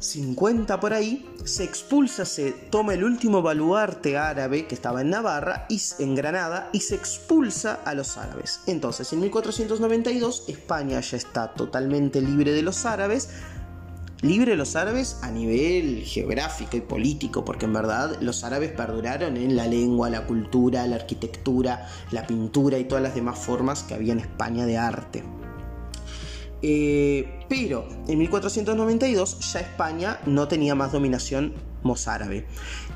50 0.00 0.78
por 0.78 0.92
ahí, 0.92 1.28
se 1.44 1.64
expulsa, 1.64 2.24
se 2.24 2.52
toma 2.52 2.94
el 2.94 3.02
último 3.02 3.42
baluarte 3.42 4.16
árabe 4.16 4.66
que 4.66 4.74
estaba 4.74 5.00
en 5.00 5.10
Navarra 5.10 5.66
y 5.68 5.80
en 5.98 6.14
Granada 6.14 6.70
y 6.72 6.80
se 6.80 6.94
expulsa 6.94 7.80
a 7.84 7.94
los 7.94 8.16
árabes. 8.16 8.60
Entonces, 8.66 9.12
en 9.12 9.20
1492 9.20 10.44
España 10.48 11.00
ya 11.00 11.16
está 11.16 11.52
totalmente 11.54 12.20
libre 12.20 12.52
de 12.52 12.62
los 12.62 12.86
árabes, 12.86 13.28
libre 14.22 14.56
los 14.56 14.76
árabes 14.76 15.18
a 15.22 15.30
nivel 15.30 16.02
geográfico 16.04 16.76
y 16.76 16.80
político, 16.80 17.44
porque 17.44 17.66
en 17.66 17.72
verdad 17.72 18.16
los 18.20 18.44
árabes 18.44 18.72
perduraron 18.72 19.36
en 19.36 19.56
la 19.56 19.66
lengua, 19.66 20.10
la 20.10 20.26
cultura, 20.26 20.86
la 20.86 20.96
arquitectura, 20.96 21.86
la 22.10 22.26
pintura 22.26 22.78
y 22.78 22.84
todas 22.84 23.02
las 23.02 23.14
demás 23.14 23.38
formas 23.38 23.82
que 23.84 23.94
había 23.94 24.12
en 24.12 24.20
España 24.20 24.66
de 24.66 24.76
arte. 24.76 25.22
Eh, 26.60 27.44
pero 27.48 27.88
en 28.08 28.18
1492 28.18 29.52
ya 29.52 29.60
España 29.60 30.18
no 30.26 30.48
tenía 30.48 30.74
más 30.74 30.90
dominación 30.90 31.54
mozárabe 31.84 32.46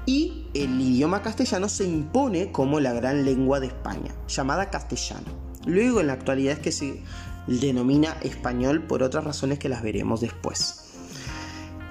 y 0.04 0.48
el 0.54 0.80
idioma 0.80 1.22
castellano 1.22 1.68
se 1.68 1.84
impone 1.84 2.50
como 2.50 2.80
la 2.80 2.92
gran 2.92 3.24
lengua 3.24 3.60
de 3.60 3.68
España, 3.68 4.12
llamada 4.26 4.70
castellano. 4.70 5.26
Luego 5.64 6.00
en 6.00 6.08
la 6.08 6.14
actualidad 6.14 6.54
es 6.54 6.58
que 6.58 6.72
se 6.72 7.02
denomina 7.46 8.16
español 8.22 8.82
por 8.82 9.04
otras 9.04 9.22
razones 9.22 9.60
que 9.60 9.68
las 9.68 9.82
veremos 9.82 10.20
después. 10.20 10.81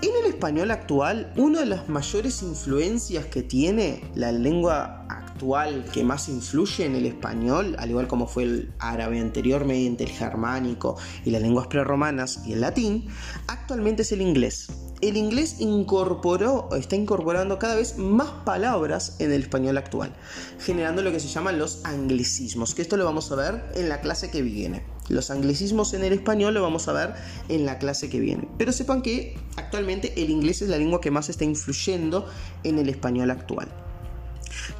En 0.02 0.10
el 0.24 0.32
español 0.32 0.72
actual, 0.72 1.32
una 1.38 1.60
de 1.60 1.68
las 1.68 1.88
mayores 1.88 2.42
influencias 2.42 3.28
que 3.28 3.44
tiene 3.44 4.04
la 4.16 4.32
lengua 4.32 5.06
actual 5.08 5.86
que 5.94 6.04
más 6.04 6.28
influye 6.28 6.86
en 6.86 6.96
el 6.96 7.06
español, 7.06 7.76
al 7.78 7.92
igual 7.92 8.08
como 8.08 8.26
fue 8.26 8.44
el 8.44 8.74
árabe 8.80 9.20
anteriormente, 9.20 10.04
el 10.04 10.10
germánico 10.10 10.98
y 11.24 11.30
las 11.30 11.44
lenguas 11.44 11.68
prerromanas 11.68 12.42
y 12.48 12.54
el 12.54 12.62
latín, 12.62 13.10
actualmente 13.48 14.02
es 14.02 14.12
el 14.12 14.22
inglés 14.22 14.70
el 15.02 15.18
inglés 15.18 15.56
incorporó, 15.60 16.70
está 16.76 16.96
incorporando 16.96 17.58
cada 17.58 17.76
vez 17.76 17.98
más 17.98 18.30
palabras 18.46 19.16
en 19.20 19.32
el 19.32 19.42
español 19.42 19.78
actual, 19.78 20.14
generando 20.60 21.02
lo 21.02 21.12
que 21.12 21.20
se 21.20 21.28
llaman 21.28 21.58
los 21.58 21.84
anglicismos, 21.84 22.76
que 22.76 22.84
esto 22.84 22.98
lo 22.98 23.06
vamos 23.06 23.32
a 23.32 23.36
ver 23.36 23.66
en 23.76 23.90
la 23.90 24.00
clase 24.02 24.30
que 24.30 24.44
viene. 24.44 24.84
Los 25.12 25.30
anglicismos 25.30 25.94
en 25.94 26.04
el 26.04 26.14
español 26.14 26.54
lo 26.54 26.62
vamos 26.62 26.88
a 26.88 26.94
ver 26.94 27.14
en 27.50 27.66
la 27.66 27.78
clase 27.80 28.10
que 28.10 28.20
viene. 28.20 28.48
Pero 28.58 28.72
sepan 28.72 29.02
que 29.02 29.38
actualmente 29.58 30.14
el 30.16 30.30
inglés 30.30 30.62
es 30.62 30.70
la 30.70 30.78
lengua 30.78 31.02
que 31.02 31.12
más 31.12 31.30
está 31.30 31.44
influyendo 31.44 32.26
en 32.64 32.80
el 32.80 32.88
español 32.88 33.30
actual. 33.30 33.68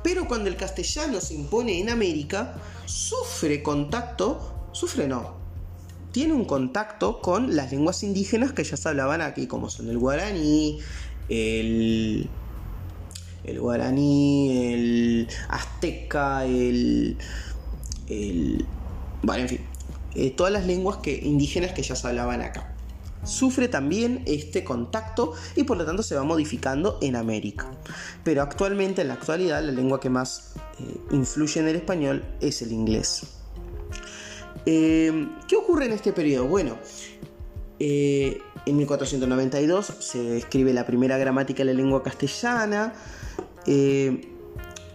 Pero 0.04 0.28
cuando 0.28 0.50
el 0.50 0.56
castellano 0.56 1.20
se 1.20 1.34
impone 1.34 1.80
en 1.80 1.90
América, 1.90 2.56
sufre 2.86 3.62
contacto, 3.62 4.70
sufre 4.72 5.08
no, 5.08 5.36
tiene 6.12 6.34
un 6.34 6.46
contacto 6.46 7.22
con 7.22 7.56
las 7.56 7.72
lenguas 7.72 8.02
indígenas 8.04 8.54
que 8.54 8.64
ya 8.64 8.78
se 8.78 8.88
hablaban 8.88 9.22
aquí, 9.22 9.48
como 9.48 9.70
son 9.70 9.90
el 9.90 9.98
guaraní, 9.98 10.80
el, 11.30 12.30
el 13.44 13.60
guaraní, 13.60 14.74
el 14.74 15.28
azteca, 15.50 16.46
el, 16.46 17.18
el 18.08 18.66
bueno, 19.24 19.44
en 19.44 19.50
fin, 19.50 19.71
eh, 20.16 20.32
todas 20.32 20.52
las 20.52 20.66
lenguas 20.66 20.98
que, 20.98 21.16
indígenas 21.16 21.74
que 21.74 21.84
ya 21.84 21.96
se 21.96 22.08
hablaban 22.08 22.42
acá. 22.42 22.76
Sufre 23.24 23.68
también 23.68 24.24
este 24.26 24.64
contacto 24.64 25.34
y 25.56 25.64
por 25.64 25.78
lo 25.78 25.86
tanto 25.86 26.02
se 26.02 26.16
va 26.16 26.24
modificando 26.24 26.98
en 27.02 27.16
América. 27.16 27.72
Pero 28.24 28.42
actualmente, 28.42 29.02
en 29.02 29.10
la 29.10 29.14
actualidad, 29.16 29.64
la 29.64 29.72
lengua 29.72 30.00
que 30.00 30.10
más 30.10 30.56
eh, 30.80 30.98
influye 31.12 31.60
en 31.60 31.68
el 31.68 31.76
español 31.76 32.24
es 32.40 32.62
el 32.62 32.72
inglés. 32.72 33.24
Eh, 34.66 35.28
¿Qué 35.48 35.56
ocurre 35.56 35.86
en 35.86 35.94
este 35.94 36.14
periodo? 36.14 36.48
Bueno, 36.48 36.78
eh, 37.80 38.42
en 38.66 38.78
1492 38.78 39.86
se 40.00 40.38
escribe 40.38 40.74
la 40.74 40.86
primera 40.86 41.18
gramática 41.18 41.64
de 41.64 41.74
la 41.74 41.82
lengua 41.82 42.04
castellana. 42.04 42.94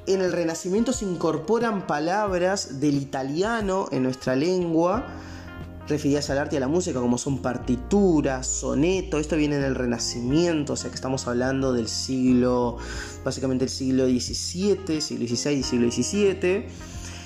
En 0.06 0.20
el 0.20 0.32
Renacimiento 0.32 0.92
se 0.92 1.04
incorporan 1.04 1.86
palabras 1.86 2.80
del 2.80 2.96
italiano 2.96 3.88
en 3.90 4.04
nuestra 4.04 4.36
lengua, 4.36 5.04
referidas 5.88 6.30
al 6.30 6.38
arte 6.38 6.56
y 6.56 6.58
a 6.58 6.60
la 6.60 6.68
música, 6.68 7.00
como 7.00 7.18
son 7.18 7.42
partituras, 7.42 8.46
soneto. 8.46 9.18
Esto 9.18 9.36
viene 9.36 9.56
en 9.56 9.64
el 9.64 9.74
Renacimiento, 9.74 10.74
o 10.74 10.76
sea 10.76 10.90
que 10.90 10.96
estamos 10.96 11.26
hablando 11.26 11.72
del 11.72 11.88
siglo, 11.88 12.76
básicamente 13.24 13.64
el 13.64 13.70
siglo 13.70 14.06
XVII, 14.06 15.00
siglo 15.00 15.26
XVI 15.26 15.52
y 15.52 15.62
siglo 15.62 15.90
XVII. 15.90 16.66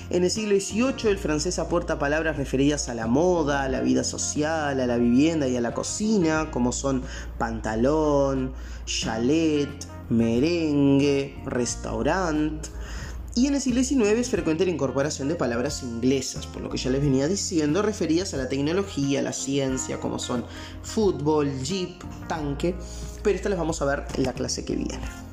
En 0.09 0.25
el 0.25 0.29
siglo 0.29 0.59
XVIII 0.59 1.09
el 1.09 1.17
francés 1.17 1.57
aporta 1.57 1.97
palabras 1.97 2.35
referidas 2.35 2.89
a 2.89 2.93
la 2.93 3.07
moda, 3.07 3.63
a 3.63 3.69
la 3.69 3.79
vida 3.79 4.03
social, 4.03 4.79
a 4.79 4.85
la 4.85 4.97
vivienda 4.97 5.47
y 5.47 5.55
a 5.55 5.61
la 5.61 5.73
cocina, 5.73 6.51
como 6.51 6.73
son 6.73 7.03
pantalón, 7.37 8.51
chalet, 8.85 9.69
merengue, 10.11 11.35
restaurant. 11.45 12.67
Y 13.33 13.47
en 13.47 13.55
el 13.55 13.61
siglo 13.61 13.81
XIX 13.81 14.19
es 14.19 14.29
frecuente 14.29 14.65
la 14.65 14.71
incorporación 14.71 15.29
de 15.29 15.35
palabras 15.35 15.83
inglesas, 15.83 16.45
por 16.47 16.61
lo 16.61 16.69
que 16.69 16.77
ya 16.77 16.89
les 16.89 17.01
venía 17.01 17.29
diciendo, 17.29 17.81
referidas 17.81 18.33
a 18.33 18.37
la 18.37 18.49
tecnología, 18.49 19.21
a 19.21 19.23
la 19.23 19.33
ciencia, 19.33 19.99
como 20.01 20.19
son 20.19 20.43
fútbol, 20.83 21.49
jeep, 21.63 22.03
tanque, 22.27 22.75
pero 23.23 23.35
estas 23.35 23.49
las 23.49 23.59
vamos 23.59 23.81
a 23.81 23.85
ver 23.85 24.03
en 24.15 24.23
la 24.23 24.33
clase 24.33 24.65
que 24.65 24.75
viene. 24.75 25.30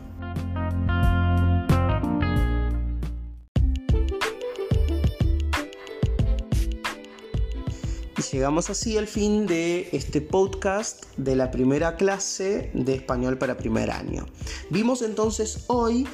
Llegamos 8.22 8.68
así 8.68 8.98
al 8.98 9.06
fin 9.06 9.46
de 9.46 9.88
este 9.92 10.20
podcast 10.20 11.04
de 11.16 11.36
la 11.36 11.50
primera 11.50 11.96
clase 11.96 12.70
de 12.74 12.94
español 12.94 13.38
para 13.38 13.56
primer 13.56 13.90
año. 13.90 14.26
Vimos 14.70 15.02
entonces 15.02 15.64
hoy 15.68 16.06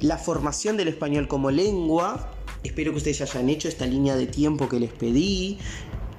la 0.00 0.18
formación 0.18 0.76
del 0.76 0.88
español 0.88 1.26
como 1.26 1.50
lengua. 1.50 2.32
Espero 2.64 2.92
que 2.92 2.98
ustedes 2.98 3.22
hayan 3.22 3.48
hecho 3.48 3.68
esta 3.68 3.86
línea 3.86 4.16
de 4.16 4.26
tiempo 4.26 4.68
que 4.68 4.78
les 4.78 4.92
pedí 4.92 5.58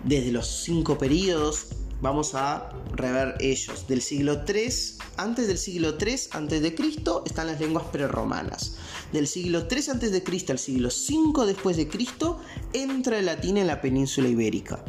desde 0.03 0.31
los 0.31 0.47
cinco 0.47 0.97
periodos. 0.97 1.67
Vamos 2.01 2.33
a 2.33 2.71
rever 2.93 3.35
ellos. 3.39 3.87
Del 3.87 4.01
siglo 4.01 4.45
3, 4.45 4.97
antes 5.17 5.47
del 5.47 5.57
siglo 5.57 5.95
3 5.95 6.29
antes 6.31 6.61
de 6.61 6.73
Cristo 6.73 7.23
están 7.25 7.47
las 7.47 7.59
lenguas 7.59 7.85
prerromanas. 7.91 8.77
Del 9.11 9.27
siglo 9.27 9.67
3 9.67 9.89
antes 9.89 10.11
de 10.11 10.23
Cristo 10.23 10.53
al 10.53 10.59
siglo 10.59 10.89
5 10.89 11.45
después 11.45 11.77
de 11.77 11.87
Cristo 11.87 12.39
entra 12.73 13.19
el 13.19 13.25
latín 13.25 13.57
en 13.57 13.67
la 13.67 13.81
península 13.81 14.27
ibérica 14.29 14.83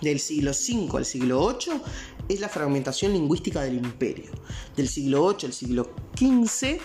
del 0.00 0.20
siglo 0.20 0.52
V 0.52 0.96
al 0.96 1.04
siglo 1.04 1.48
VIII 1.48 1.80
es 2.28 2.40
la 2.40 2.48
fragmentación 2.48 3.12
lingüística 3.12 3.62
del 3.62 3.76
imperio. 3.76 4.30
Del 4.76 4.88
siglo 4.88 5.28
VIII 5.28 5.46
al 5.46 5.52
siglo 5.52 5.94
XV, 6.18 6.78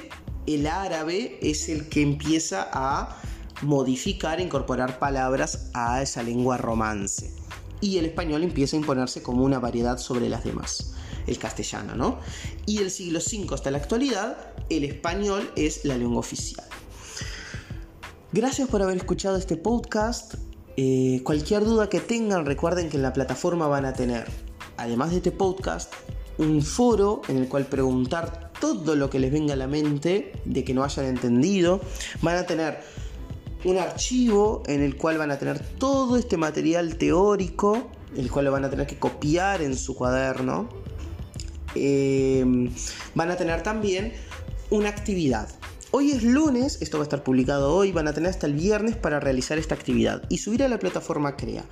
el 0.48 0.68
árabe 0.68 1.40
es 1.42 1.70
el 1.70 1.90
que 1.90 2.02
empieza 2.02 2.70
a 2.74 3.22
modificar 3.62 4.40
e 4.40 4.44
incorporar 4.44 5.00
palabras 5.00 5.70
a 5.74 6.02
esa 6.02 6.24
lengua 6.24 6.58
romance. 6.58 7.34
Y 7.80 7.98
el 7.98 8.06
español 8.06 8.44
empieza 8.44 8.76
a 8.76 8.80
imponerse 8.80 9.22
como 9.22 9.44
una 9.44 9.60
variedad 9.60 9.98
sobre 9.98 10.30
las 10.30 10.44
demás. 10.44 10.94
El 11.28 11.38
castellano, 11.38 11.96
¿no? 11.96 12.20
Y 12.66 12.80
del 12.80 12.92
siglo 12.92 13.20
V 13.20 13.54
hasta 13.54 13.72
la 13.72 13.78
actualidad, 13.78 14.54
el 14.70 14.84
español 14.84 15.52
es 15.56 15.86
la 15.86 15.98
lengua 15.98 16.20
oficial. 16.20 16.66
Gracias 18.34 18.70
por 18.70 18.82
haber 18.82 18.98
escuchado 18.98 19.38
este 19.38 19.58
podcast. 19.58 20.36
Eh, 20.84 21.22
cualquier 21.24 21.64
duda 21.64 21.90
que 21.90 22.00
tengan, 22.00 22.44
recuerden 22.44 22.90
que 22.90 22.98
en 22.98 23.04
la 23.04 23.14
plataforma 23.14 23.68
van 23.68 23.86
a 23.86 23.94
tener, 23.94 24.26
además 24.78 25.12
de 25.12 25.18
este 25.18 25.32
podcast, 25.32 25.94
un 26.40 26.64
foro 26.64 27.22
en 27.28 27.38
el 27.38 27.48
cual 27.48 27.68
preguntar 27.68 28.52
todo 28.60 28.96
lo 28.96 29.08
que 29.08 29.20
les 29.20 29.32
venga 29.32 29.54
a 29.54 29.58
la 29.58 29.68
mente 29.68 30.32
de 30.44 30.64
que 30.64 30.74
no 30.74 30.84
hayan 30.84 31.06
entendido. 31.06 31.82
Van 32.24 32.36
a 32.36 32.48
tener 32.48 32.80
un 33.64 33.78
archivo 33.78 34.64
en 34.66 34.82
el 34.82 34.98
cual 34.98 35.20
van 35.20 35.30
a 35.30 35.38
tener 35.38 35.60
todo 35.60 36.18
este 36.18 36.36
material 36.36 36.98
teórico, 36.98 37.92
el 38.18 38.32
cual 38.32 38.46
lo 38.46 38.52
van 38.52 38.66
a 38.66 38.72
tener 38.72 38.88
que 38.88 38.98
copiar 38.98 39.62
en 39.62 39.78
su 39.78 39.94
cuaderno. 39.96 40.68
Eh, 41.76 42.44
van 43.14 43.30
a 43.30 43.38
tener 43.38 43.62
también 43.62 44.14
una 44.72 44.90
actividad 44.90 45.48
Hoy 45.94 46.12
es 46.12 46.24
lunes, 46.24 46.82
esto 46.82 47.00
va 47.00 47.04
a 47.04 47.04
estar 47.04 47.22
publicado 47.22 47.76
hoy, 47.76 47.92
van 47.92 48.08
a 48.08 48.14
tener 48.14 48.30
hasta 48.30 48.48
el 48.48 48.54
viernes 48.54 48.96
para 48.96 49.20
realizar 49.20 49.58
esta 49.58 49.76
actividad 49.76 50.24
y 50.30 50.38
subir 50.38 50.64
a 50.64 50.70
la 50.70 50.80
plataforma 50.80 51.36
Crea. 51.36 51.66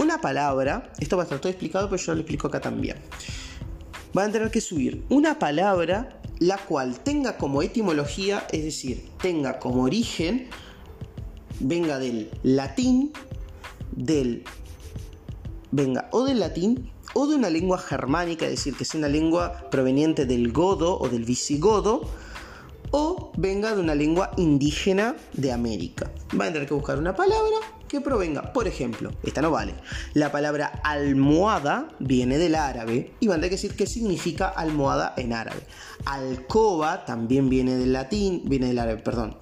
Una 0.00 0.20
palabra, 0.20 0.92
esto 0.98 1.16
va 1.16 1.22
a 1.22 1.26
estar 1.26 1.38
todo 1.38 1.50
explicado, 1.50 1.88
pero 1.88 2.02
yo 2.02 2.14
lo 2.14 2.20
explico 2.22 2.48
acá 2.48 2.60
también. 2.60 2.96
Van 4.12 4.30
a 4.30 4.32
tener 4.32 4.50
que 4.50 4.60
subir 4.60 5.04
una 5.08 5.38
palabra 5.38 6.20
la 6.40 6.58
cual 6.58 6.98
tenga 6.98 7.38
como 7.38 7.62
etimología, 7.62 8.44
es 8.50 8.64
decir, 8.64 9.08
tenga 9.22 9.60
como 9.60 9.84
origen, 9.84 10.48
venga 11.60 12.00
del 12.00 12.28
latín, 12.42 13.12
del, 13.92 14.42
venga 15.70 16.08
o 16.10 16.24
del 16.24 16.40
latín 16.40 16.90
o 17.14 17.28
de 17.28 17.36
una 17.36 17.50
lengua 17.50 17.78
germánica, 17.78 18.46
es 18.46 18.50
decir, 18.50 18.74
que 18.74 18.84
sea 18.84 18.98
una 18.98 19.08
lengua 19.08 19.70
proveniente 19.70 20.26
del 20.26 20.50
godo 20.50 20.98
o 20.98 21.08
del 21.08 21.24
visigodo, 21.24 22.10
o 22.90 23.32
venga 23.36 23.74
de 23.74 23.80
una 23.80 23.94
lengua 23.94 24.32
indígena 24.36 25.16
de 25.32 25.52
América. 25.52 26.10
Van 26.32 26.48
a 26.48 26.52
tener 26.52 26.68
que 26.68 26.74
buscar 26.74 26.98
una 26.98 27.14
palabra 27.14 27.56
que 27.88 28.00
provenga, 28.00 28.52
por 28.52 28.68
ejemplo, 28.68 29.10
esta 29.22 29.42
no 29.42 29.50
vale. 29.50 29.74
La 30.14 30.30
palabra 30.30 30.80
almohada 30.84 31.88
viene 31.98 32.38
del 32.38 32.54
árabe 32.54 33.12
y 33.18 33.26
van 33.26 33.38
a 33.38 33.40
tener 33.40 33.50
que 33.50 33.56
decir 33.56 33.74
qué 33.74 33.86
significa 33.86 34.48
almohada 34.48 35.14
en 35.16 35.32
árabe. 35.32 35.60
Alcoba 36.04 37.04
también 37.04 37.48
viene 37.48 37.74
del 37.76 37.92
latín, 37.92 38.42
viene 38.44 38.68
del 38.68 38.78
árabe, 38.78 39.02
perdón. 39.02 39.36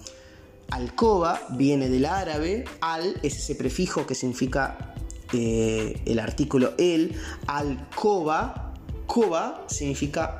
Alcoba 0.71 1.41
viene 1.51 1.89
del 1.89 2.07
árabe, 2.07 2.65
al 2.81 3.19
es 3.23 3.37
ese 3.37 3.55
prefijo 3.55 4.07
que 4.07 4.15
significa 4.15 4.95
eh, 5.33 6.01
el 6.07 6.19
artículo 6.19 6.73
el, 6.79 7.15
alcoba, 7.47 8.73
coba 9.07 9.65
significa 9.67 10.39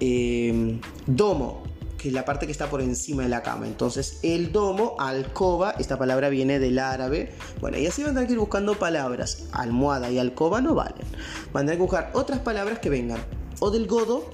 eh, 0.00 0.80
domo, 1.06 1.62
es 2.08 2.14
la 2.14 2.24
parte 2.24 2.46
que 2.46 2.52
está 2.52 2.68
por 2.68 2.80
encima 2.80 3.22
de 3.22 3.28
la 3.28 3.42
cama. 3.42 3.66
Entonces, 3.66 4.18
el 4.22 4.52
domo, 4.52 4.96
alcoba, 4.98 5.72
esta 5.78 5.98
palabra 5.98 6.28
viene 6.28 6.58
del 6.58 6.78
árabe. 6.78 7.32
Bueno, 7.60 7.78
y 7.78 7.86
así 7.86 8.02
van 8.02 8.12
a 8.12 8.14
tener 8.14 8.26
que 8.28 8.34
ir 8.34 8.38
buscando 8.38 8.78
palabras. 8.78 9.44
Almohada 9.52 10.10
y 10.10 10.18
alcoba 10.18 10.60
no 10.60 10.74
valen. 10.74 11.06
Van 11.52 11.68
a 11.68 11.76
buscar 11.76 12.10
otras 12.14 12.40
palabras 12.40 12.78
que 12.78 12.90
vengan 12.90 13.20
o 13.60 13.70
del 13.70 13.86
godo 13.86 14.30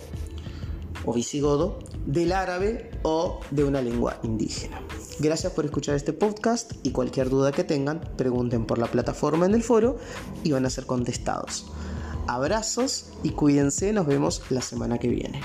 o 1.04 1.12
visigodo, 1.12 1.78
del 2.06 2.32
árabe 2.32 2.90
o 3.02 3.40
de 3.50 3.64
una 3.64 3.80
lengua 3.80 4.18
indígena. 4.22 4.80
Gracias 5.18 5.52
por 5.52 5.64
escuchar 5.64 5.94
este 5.94 6.12
podcast 6.12 6.72
y 6.82 6.90
cualquier 6.90 7.28
duda 7.28 7.52
que 7.52 7.64
tengan, 7.64 8.00
pregunten 8.16 8.66
por 8.66 8.78
la 8.78 8.86
plataforma 8.86 9.46
en 9.46 9.54
el 9.54 9.62
foro 9.62 9.98
y 10.42 10.52
van 10.52 10.66
a 10.66 10.70
ser 10.70 10.86
contestados. 10.86 11.66
Abrazos 12.26 13.10
y 13.22 13.30
cuídense, 13.30 13.92
nos 13.92 14.06
vemos 14.06 14.42
la 14.50 14.62
semana 14.62 14.98
que 14.98 15.08
viene. 15.08 15.40